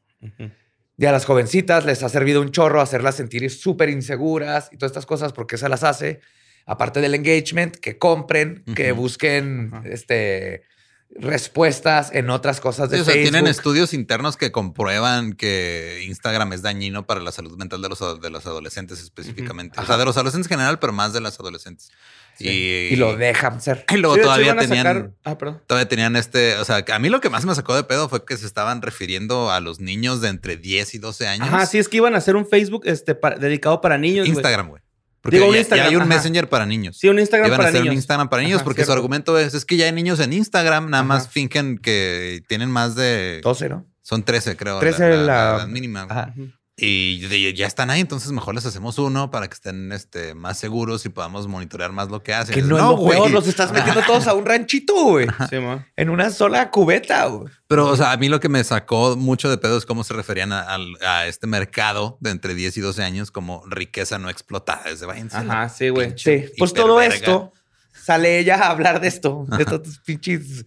[0.97, 4.91] Y a las jovencitas les ha servido un chorro hacerlas sentir súper inseguras y todas
[4.91, 6.21] estas cosas porque se las hace.
[6.65, 10.63] Aparte del engagement, que compren, que busquen este,
[11.15, 13.31] respuestas en otras cosas de Sí, o sea, Facebook.
[13.31, 18.21] tienen estudios internos que comprueban que Instagram es dañino para la salud mental de los,
[18.21, 19.79] de los adolescentes específicamente.
[19.79, 21.91] O sea, de los adolescentes en general, pero más de las adolescentes.
[22.39, 23.85] Y, y lo dejan ser.
[23.93, 24.85] y luego Sí, todavía tenían...
[24.87, 25.61] sacar- Ah, perdón.
[25.67, 28.25] Todavía tenían este, o sea, a mí lo que más me sacó de pedo fue
[28.25, 31.47] que se estaban refiriendo a los niños de entre 10 y 12 años.
[31.47, 34.27] Ajá, sí, es que iban a hacer un Facebook este, pa- dedicado para niños.
[34.27, 34.81] Instagram, güey.
[35.21, 36.09] Porque Digo, un ya, ya Instagram, hay un ajá.
[36.09, 36.97] Messenger para niños.
[36.97, 37.91] Sí, un Instagram Iban a para hacer niños.
[37.93, 38.93] un Instagram para niños Ajá, porque su cierto.
[38.99, 41.31] argumento es, es que ya hay niños en Instagram, nada más Ajá.
[41.31, 43.39] fingen que tienen más de...
[43.43, 43.85] 12, ¿no?
[44.01, 44.79] Son 13, creo.
[44.79, 46.07] 13 la, la- edad mínima.
[46.83, 51.05] Y ya están ahí, entonces mejor les hacemos uno para que estén este, más seguros
[51.05, 52.55] y podamos monitorear más lo que hacen.
[52.55, 55.27] Que no, dices, es lo peor, los estás metiendo todos a un ranchito, güey.
[55.47, 55.57] Sí.
[55.95, 57.53] En una sola cubeta, güey.
[57.67, 60.15] Pero, o sea, a mí lo que me sacó mucho de pedo es cómo se
[60.15, 64.81] referían a, este mercado de entre 10 y 12 años como riqueza no explotada.
[64.85, 66.17] Desde váyanse Ajá, sí, güey.
[66.17, 67.53] Sí, pues todo esto
[67.93, 70.65] sale ella a hablar de esto, de estos pinches.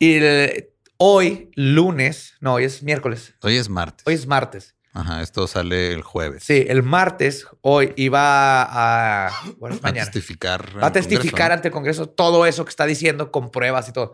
[0.00, 4.04] Y el- hoy, lunes, no, hoy es miércoles, Hoy es martes.
[4.06, 4.73] hoy es martes.
[4.96, 6.44] Ajá, esto sale el jueves.
[6.44, 9.30] Sí, el martes, hoy iba a.
[9.58, 10.80] Bueno, a testificar.
[10.80, 13.92] Va a testificar Congreso, ante el Congreso todo eso que está diciendo con pruebas y
[13.92, 14.12] todo.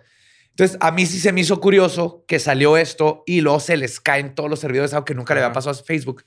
[0.49, 4.01] Entonces, a mí sí se me hizo curioso que salió esto y luego se les
[4.01, 6.25] caen todos los servidores, algo que nunca le había pasado a Facebook,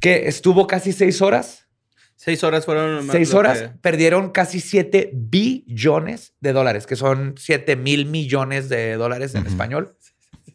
[0.00, 1.68] que estuvo casi seis horas.
[2.16, 3.06] Seis horas fueron.
[3.10, 8.94] Seis horas, que- perdieron casi 7 billones de dólares, que son 7 mil millones de
[8.94, 9.96] dólares en español.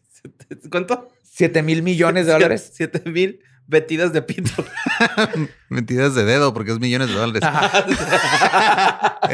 [0.71, 1.09] ¿Cuánto?
[1.38, 2.71] 7 mil millones de dólares.
[2.73, 4.65] Siete mil metidas de pito.
[5.69, 7.43] Metidas de dedo porque es millones de dólares.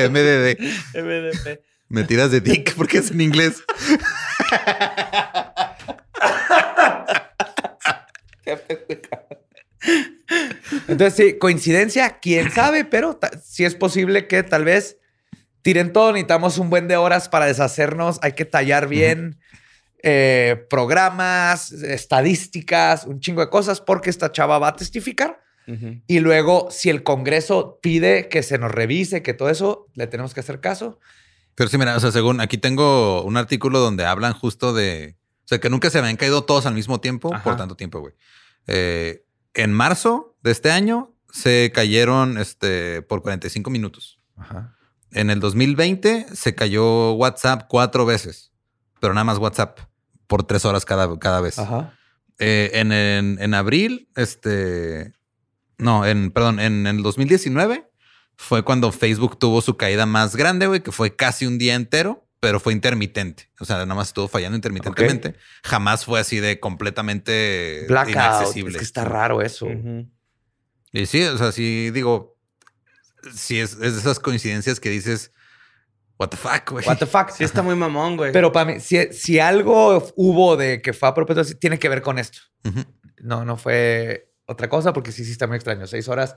[0.09, 0.59] MDD.
[1.01, 1.61] MDP.
[1.87, 3.63] Metidas de dick porque es en inglés.
[10.87, 14.97] Entonces, sí, coincidencia, quién sabe, pero sí es posible que tal vez
[15.61, 16.11] tiren todo.
[16.11, 18.19] Necesitamos un buen de horas para deshacernos.
[18.23, 19.37] Hay que tallar bien
[20.05, 25.41] eh, programas, estadísticas, un chingo de cosas, porque esta chava va a testificar.
[26.07, 30.33] Y luego, si el Congreso pide que se nos revise, que todo eso, le tenemos
[30.33, 30.99] que hacer caso.
[31.55, 35.15] Pero sí, mira, o sea, según aquí tengo un artículo donde hablan justo de.
[35.45, 37.45] O sea, que nunca se habían caído todos al mismo tiempo Ajá.
[37.45, 38.13] por tanto tiempo, güey.
[38.67, 39.23] Eh,
[39.53, 44.19] en marzo de este año se cayeron este, por 45 minutos.
[45.11, 48.51] En el 2020 se cayó WhatsApp cuatro veces,
[48.99, 49.79] pero nada más WhatsApp
[50.33, 51.59] por tres horas cada, cada vez.
[52.39, 55.13] Eh, en, en- en abril, este.
[55.77, 57.87] No, en, perdón, en, el 2019
[58.35, 62.25] fue cuando Facebook tuvo su caída más grande, güey, que fue casi un día entero,
[62.39, 63.51] pero fue intermitente.
[63.59, 65.35] O sea, nada más estuvo fallando intermitentemente.
[65.63, 68.15] Jamás fue así de completamente Blackout.
[68.15, 68.71] inaccesible.
[68.71, 69.67] Es que está raro eso.
[70.91, 72.35] Y sí, o sea, sí digo,
[73.35, 75.31] sí es, es de esas coincidencias que dices,
[76.19, 76.85] what the fuck, güey.
[76.85, 77.29] What the fuck.
[77.31, 78.31] Sí, está muy mamón, güey.
[78.31, 82.01] Pero para mí, si, si algo hubo de que fue a propósito, tiene que ver
[82.01, 82.39] con esto.
[82.65, 82.81] Ujú.
[83.21, 85.87] No, no fue otra cosa, porque sí, sí está muy extraño.
[85.87, 86.35] Seis horas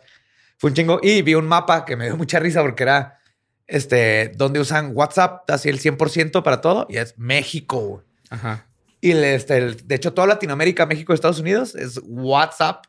[0.59, 1.01] fue un chingo.
[1.03, 3.19] Y vi un mapa que me dio mucha risa porque era
[3.67, 7.81] este, donde usan WhatsApp, así el 100% para todo, y es México.
[7.81, 8.05] güey.
[8.31, 8.67] Ajá.
[9.01, 12.85] Y el, este, el- de hecho, toda Latinoamérica, México, Estados Unidos es WhatsApp.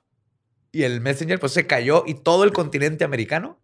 [0.71, 3.59] Y el Messenger, pues se cayó y todo el continente americano.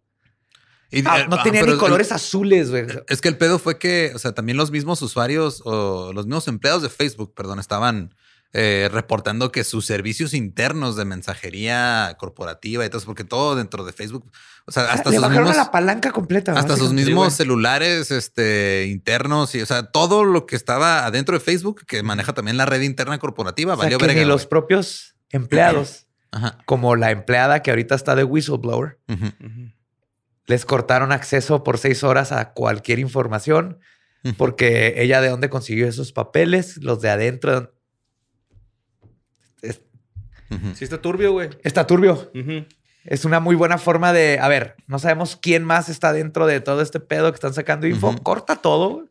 [0.94, 2.86] Y, Ah, no ah, tenía ni el- colores azules, güey.
[3.08, 6.48] Es que el pedo fue que, o sea, también los mismos usuarios o los mismos
[6.48, 8.14] empleados de Facebook, perdón, estaban
[8.56, 13.84] eh, reportando que sus servicios internos de mensajería corporativa y todo eso, porque todo dentro
[13.84, 14.30] de Facebook,
[14.66, 16.52] o sea, hasta Le sus bajaron mismos, la palanca completa.
[16.52, 21.40] hasta sus mismos celulares este, internos y, o sea, todo lo que estaba adentro de
[21.44, 24.20] Facebook, que maneja también la red interna corporativa, O sea, valió que verga.
[24.22, 26.58] ni los propios empleados, Ajá.
[26.64, 29.00] como la empleada que ahorita está de whistleblower.
[30.46, 33.78] Les cortaron acceso por seis horas a cualquier información
[34.38, 37.74] porque ella de dónde consiguió esos papeles, los de adentro.
[39.60, 39.82] Es-.
[40.74, 41.50] Sí, está turbio, güey.
[41.62, 42.30] está turbio.
[43.04, 46.60] Es una muy buena forma de, a ver, no sabemos quién más está dentro de
[46.60, 48.16] todo este pedo que están sacando info.
[48.22, 49.10] Corta todo.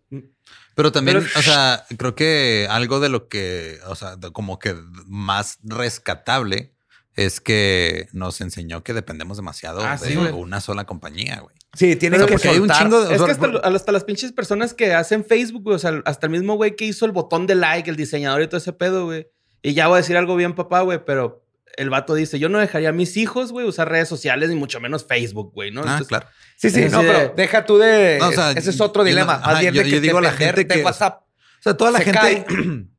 [0.76, 4.76] Pero también, Pero- o sea, creo que algo de lo que, o sea, como que
[5.06, 6.73] más rescatable
[7.16, 11.56] es que nos enseñó que dependemos demasiado Ah, de sí, una sola compañía, güey.
[11.76, 12.84] Sí, tienen Pero que porque hay un soltar.
[12.84, 15.64] chingo de- o Es sea, que hasta, por- hasta las pinches personas que hacen Facebook,
[15.64, 18.42] güey, o sea, hasta el mismo güey que hizo el botón de like, el diseñador
[18.42, 19.28] y todo ese pedo, güey.
[19.62, 21.44] Y ya voy a decir algo bien, papá, güey, pero
[21.78, 24.80] el vato dice, yo no dejaría a mis hijos, güey, usar redes sociales, ni mucho
[24.80, 25.82] menos Facebook, güey, ¿no?
[25.82, 26.28] Ah, Entonces, claro.
[26.58, 28.18] Sí, sí, no, de- pero deja tú de.
[28.20, 29.34] No, o sea, ese es otro yo dilema.
[29.34, 31.24] no- más ajá, yo- de yo digo a la gente de que- WhatsApp.
[31.24, 32.46] O sea, toda la Se gente.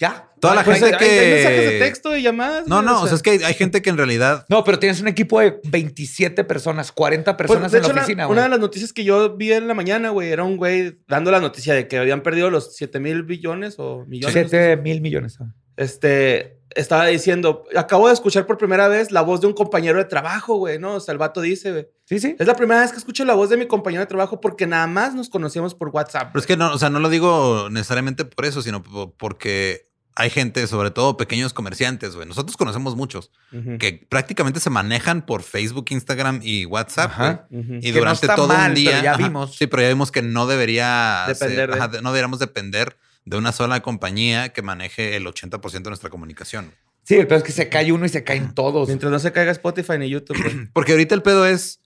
[0.00, 0.28] Ya.
[0.40, 1.78] Toda la pues, gente hay- hay mensajes de que.
[1.78, 2.66] texto y llamadas.
[2.66, 4.44] No, no, o sea, es que hay, hay gente que en realidad.
[4.48, 7.94] No, pero tienes un equipo de 27 personas, 40 Pues, personas de en la hecho,
[7.96, 8.50] la- oficina, una de güey.
[8.50, 11.72] las noticias que yo vi en la mañana, güey, era un güey dando la noticia
[11.74, 14.32] de que habían perdido los 7 mil billones o millones.
[14.50, 15.38] 7 mil millones.
[15.40, 15.46] ah.
[15.76, 20.04] Este, estaba diciendo, acabo de escuchar por primera vez la voz de un compañero de
[20.04, 20.94] trabajo, güey, ¿no?
[20.94, 21.86] O sea, el vato dice, güey.
[22.04, 22.36] Sí, sí.
[22.38, 24.86] Es la primera vez que escucho la voz de mi compañero de trabajo porque nada
[24.86, 26.28] más nos conocíamos por WhatsApp.
[26.32, 29.88] Pero es que no, o sea, no lo digo necesariamente por eso, sino po- porque
[30.16, 32.28] hay gente, sobre todo pequeños comerciantes, güey.
[32.28, 33.32] Nosotros conocemos muchos
[33.80, 37.46] que prácticamente se manejan por Facebook, Instagram y WhatsApp, Ajá.
[37.50, 37.62] güey.
[37.64, 37.74] Ujú.
[37.74, 38.90] Y Que no durante está todo mal, un día.
[38.92, 39.56] pero ya ajá, vimos.
[39.56, 43.36] Sí, pero ya vimos que no debería Depender ser- de- ajá, no deberíamos depender de
[43.36, 46.72] una sola compañía que maneje el 80% de nuestra comunicación.
[47.02, 48.88] Sí, el peor es que se cae uno y se caen todos.
[48.88, 50.36] Mientras no se caiga Spotify ni YouTube.
[50.72, 51.80] Porque ahorita el pedo es,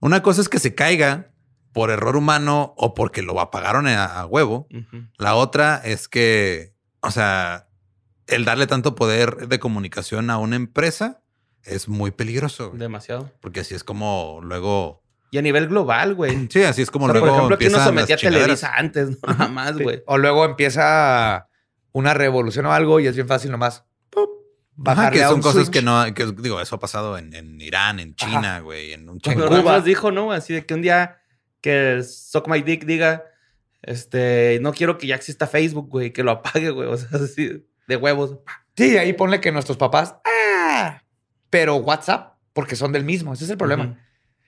[0.00, 1.30] una cosa es que se caiga
[1.72, 4.68] por error humano o porque lo apagaron a, a huevo.
[5.18, 7.68] La otra es que, o sea,
[8.28, 11.22] el darle tanto poder de comunicación a una empresa
[11.64, 12.68] es muy peligroso.
[12.68, 12.78] güey.
[12.78, 13.32] Demasiado.
[13.40, 15.03] Porque así es como luego...
[15.34, 16.46] Y a nivel global, güey.
[16.48, 18.18] Sí, así es como O sea, luego por ejemplo, aquí uno empiezan sometía a.
[18.18, 19.18] Televisa antes, ¿no?
[19.32, 19.82] Nada más, Sí.
[19.82, 20.02] güey.
[20.06, 21.48] O luego empieza
[21.90, 23.84] una revolución o algo y es bien fácil nomás.
[24.76, 25.72] bajarle que a son un cosas switch.
[25.72, 29.18] que no, que digo, eso ha pasado en, en Irán, en China, güey, en un
[29.18, 29.46] chingo.
[29.48, 29.56] Cuba.
[29.56, 30.30] Ramos dijo, ¿no?
[30.30, 31.18] Así de que un día
[31.60, 33.24] que Suck My Dick diga,
[33.82, 36.88] Este, no quiero que ya exista Facebook, güey, que lo apague, güey.
[36.88, 38.36] O sea, así, de huevos.
[38.76, 41.02] Sí, ahí ponle que nuestros papás, ah,
[41.50, 43.32] pero WhatsApp, porque son del mismo.
[43.34, 43.98] Ese es el problema.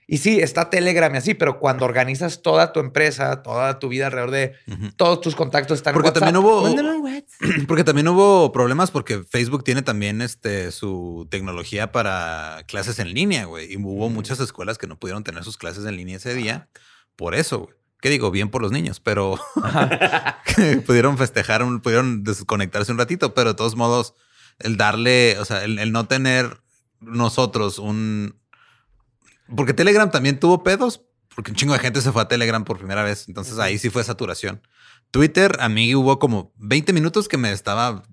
[0.09, 4.05] Y sí, está Telegram y así, pero cuando organizas toda tu empresa, toda tu vida
[4.05, 4.53] alrededor de
[4.95, 6.23] todos tus contactos están en Porque WhatsApp.
[6.31, 12.63] también hubo, en porque también hubo problemas porque Facebook tiene también este su tecnología para
[12.67, 13.73] clases en línea, güey.
[13.73, 16.69] Y hubo muchas escuelas que no pudieron tener sus clases en línea ese día
[17.17, 17.75] por eso, güey.
[17.99, 18.29] ¿Qué digo?
[18.31, 19.37] Bien por los niños, pero
[20.55, 24.13] que pudieron festejar, un- pudieron desconectarse un ratito, pero de todos modos,
[24.59, 26.61] el darle, o sea, el, el no tener
[27.01, 28.35] nosotros un...
[29.55, 31.01] Porque Telegram también tuvo pedos,
[31.35, 33.89] porque un chingo de gente se fue a Telegram por primera vez, entonces ahí sí
[33.89, 34.61] fue saturación.
[35.11, 38.03] Twitter, a mí hubo como 20 minutos que me estaba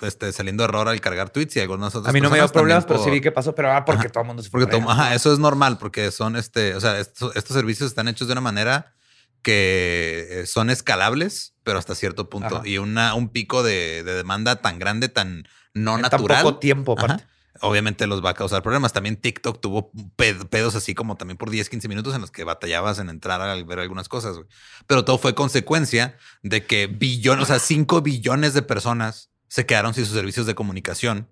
[0.00, 2.84] este, saliendo error al cargar tweets y algunas otras A mí no me dio problemas,
[2.84, 4.08] también pero sí por- vi que pasó, pero ah, porque Ajá.
[4.12, 4.60] todo el mundo se fue.
[4.60, 4.90] porque allá.
[4.90, 8.32] ajá, eso es normal, porque son este, o sea, estos, estos servicios están hechos de
[8.32, 8.94] una manera
[9.42, 12.56] que eh, son escalables, pero hasta cierto punto.
[12.58, 12.68] Ajá.
[12.68, 16.42] Y una, un pico de, de demanda tan grande, tan no En tan natural.
[16.44, 17.24] poco tiempo, Ajá, aparte.
[17.62, 18.92] Obviamente los va a causar problemas.
[18.92, 22.44] También TikTok tuvo ped- pedos así como también por 10, 15 minutos en los que
[22.44, 24.38] batallabas en entrar a ver algunas cosas.
[24.86, 29.94] Pero todo fue consecuencia de que billones, o sea, 5 billones de personas se quedaron
[29.94, 31.28] sin sus servicios de comunicación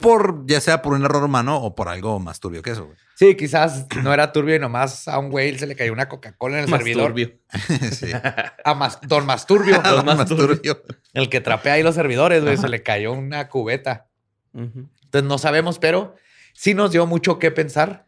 [0.00, 2.88] por ya sea por un error humano o por algo más turbio que eso.
[3.16, 6.58] Sí, quizás no era turbio y nomás a un güey se le cayó una Coca-Cola
[6.58, 7.08] en el servidor.
[7.08, 7.32] turbio.
[7.90, 8.06] sí.
[8.64, 10.82] A más, don Masturbio, Algo más turbio.
[11.14, 14.06] el que trapea ahí los servidores, güey, se le cayó una cubeta.
[14.52, 14.88] Ujú.
[15.12, 16.16] Entonces no sabemos, pero
[16.54, 18.06] sí nos dio mucho que pensar.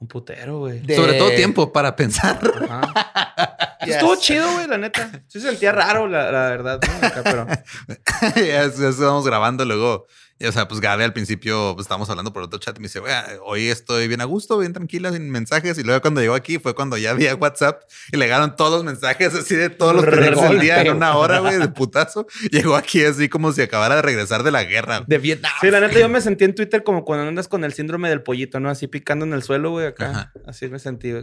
[0.00, 0.80] Un putero, güey.
[0.80, 2.40] De- Sobre todo tiempo para pensar.
[3.86, 3.94] Yes.
[3.94, 5.10] Estuvo chido, güey, la neta.
[5.28, 6.80] Sí se sentía raro, la, la verdad.
[6.84, 7.06] ¿no?
[7.06, 7.46] Acá, pero...
[8.36, 10.06] ya, ya estábamos grabando luego.
[10.40, 12.84] Y, o sea, pues Gabe al principio pues, estábamos hablando por otro chat y me
[12.88, 13.12] dice, "Güey,
[13.44, 15.76] hoy estoy bien a gusto, bien tranquila, sin mensajes.
[15.78, 18.84] Y luego cuando llegó aquí fue cuando ya había WhatsApp y le llegaron todos los
[18.84, 22.26] mensajes así de todos los pendejos del día en una hora, güey, de putazo.
[22.50, 25.04] Llegó aquí así como si acabara de regresar de la guerra.
[25.06, 25.52] De Vietnam.
[25.60, 28.22] Sí, la neta, yo me sentí en Twitter como cuando andas con el síndrome del
[28.22, 28.70] pollito, ¿no?
[28.70, 30.10] Así picando en el suelo, güey, acá.
[30.10, 30.32] Ajá.
[30.46, 31.22] Así me sentí, güey.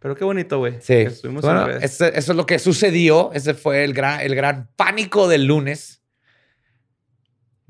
[0.00, 0.74] Pero qué bonito, güey.
[0.80, 1.06] Sí.
[1.06, 1.82] que Bueno, redes.
[1.84, 3.30] ese- eso es lo que sucedió.
[3.32, 6.02] Ese fue el gran, el gran pánico del lunes.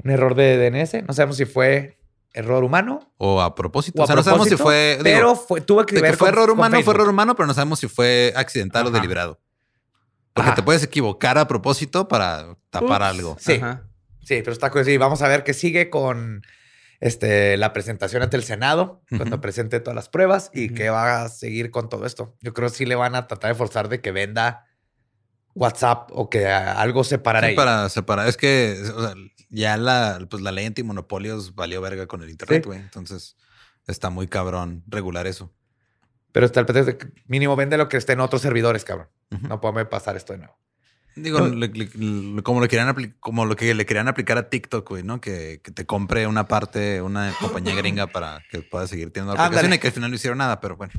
[0.07, 1.03] Un error de DNS.
[1.07, 1.99] No sabemos si fue
[2.33, 3.99] error humano O a propósito.
[3.99, 5.11] o a o sea, no sabemos si propósito, fue.
[5.11, 7.47] digo, pero fue, tuvo que ver que fue con- error humano, fue error humano, pero
[7.47, 9.41] no sabemos si fue accidental o deliberado.
[10.33, 10.55] Porque Ajá.
[10.57, 13.09] te puedes equivocar a propósito para tapar Ups.
[13.09, 13.37] algo.
[13.41, 13.55] Sí.
[13.55, 13.83] Ajá.
[14.23, 16.43] Sí, pero está sí, Vamos a ver qué sigue con
[17.01, 21.29] este, la presentación ante el Senado, cuando presente todas las pruebas y qué va a
[21.31, 22.37] seguir con todo esto.
[22.43, 24.67] Yo creo que sí le van a tratar de forzar de que venda
[25.55, 27.57] WhatsApp o que algo separara Sí, ahí.
[27.57, 28.29] para separar.
[28.29, 29.15] Es que o sea,
[29.51, 32.67] ya la, pues, la ley antimonopolios valió verga con el internet, Sí.
[32.67, 32.81] güey.
[32.81, 33.37] Entonces
[33.87, 35.53] está muy cabrón regular eso.
[36.33, 39.09] Pero está el pretexto de que mínimo vende lo que esté en otros servidores, cabrón.
[39.31, 40.59] No puede pasar esto de nuevo.
[41.15, 41.47] Digo, No.
[41.55, 45.03] le- le- le- como, lo querían como lo que le querían aplicar a TikTok, güey,
[45.03, 45.19] ¿no?
[45.19, 49.41] Que, que te compre una parte, una compañía gringa para que puedas seguir teniendo la
[49.47, 49.77] aplicación Ándale.
[49.77, 50.93] y que al final no hicieron nada, pero bueno.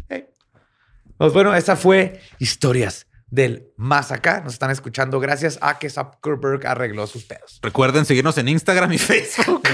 [1.17, 4.41] Pues bueno, esa fue Historias del Más Acá.
[4.43, 7.59] Nos están escuchando gracias a que Zuckerberg arregló sus pedos.
[7.61, 9.63] Recuerden seguirnos en Instagram y Facebook.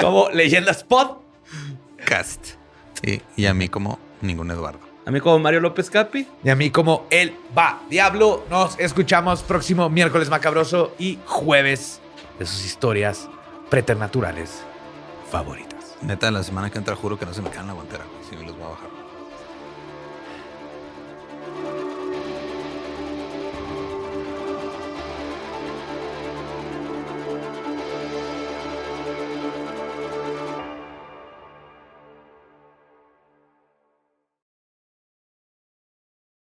[0.00, 1.18] Como Leyendas Pod.
[2.04, 2.54] Cast.
[3.02, 4.80] Sí, y a mí como ningún Eduardo.
[5.06, 6.28] A mí como Mario López Capi.
[6.44, 8.44] Y a mí como El Va Diablo.
[8.50, 12.00] Nos escuchamos próximo miércoles macabroso y jueves
[12.38, 13.28] de sus historias
[13.70, 14.62] preternaturales
[15.30, 15.96] favoritas.
[16.02, 18.04] Neta, la semana que entra juro que no se me quedan la guantera.
[18.28, 18.89] Sí, me los voy a bajar.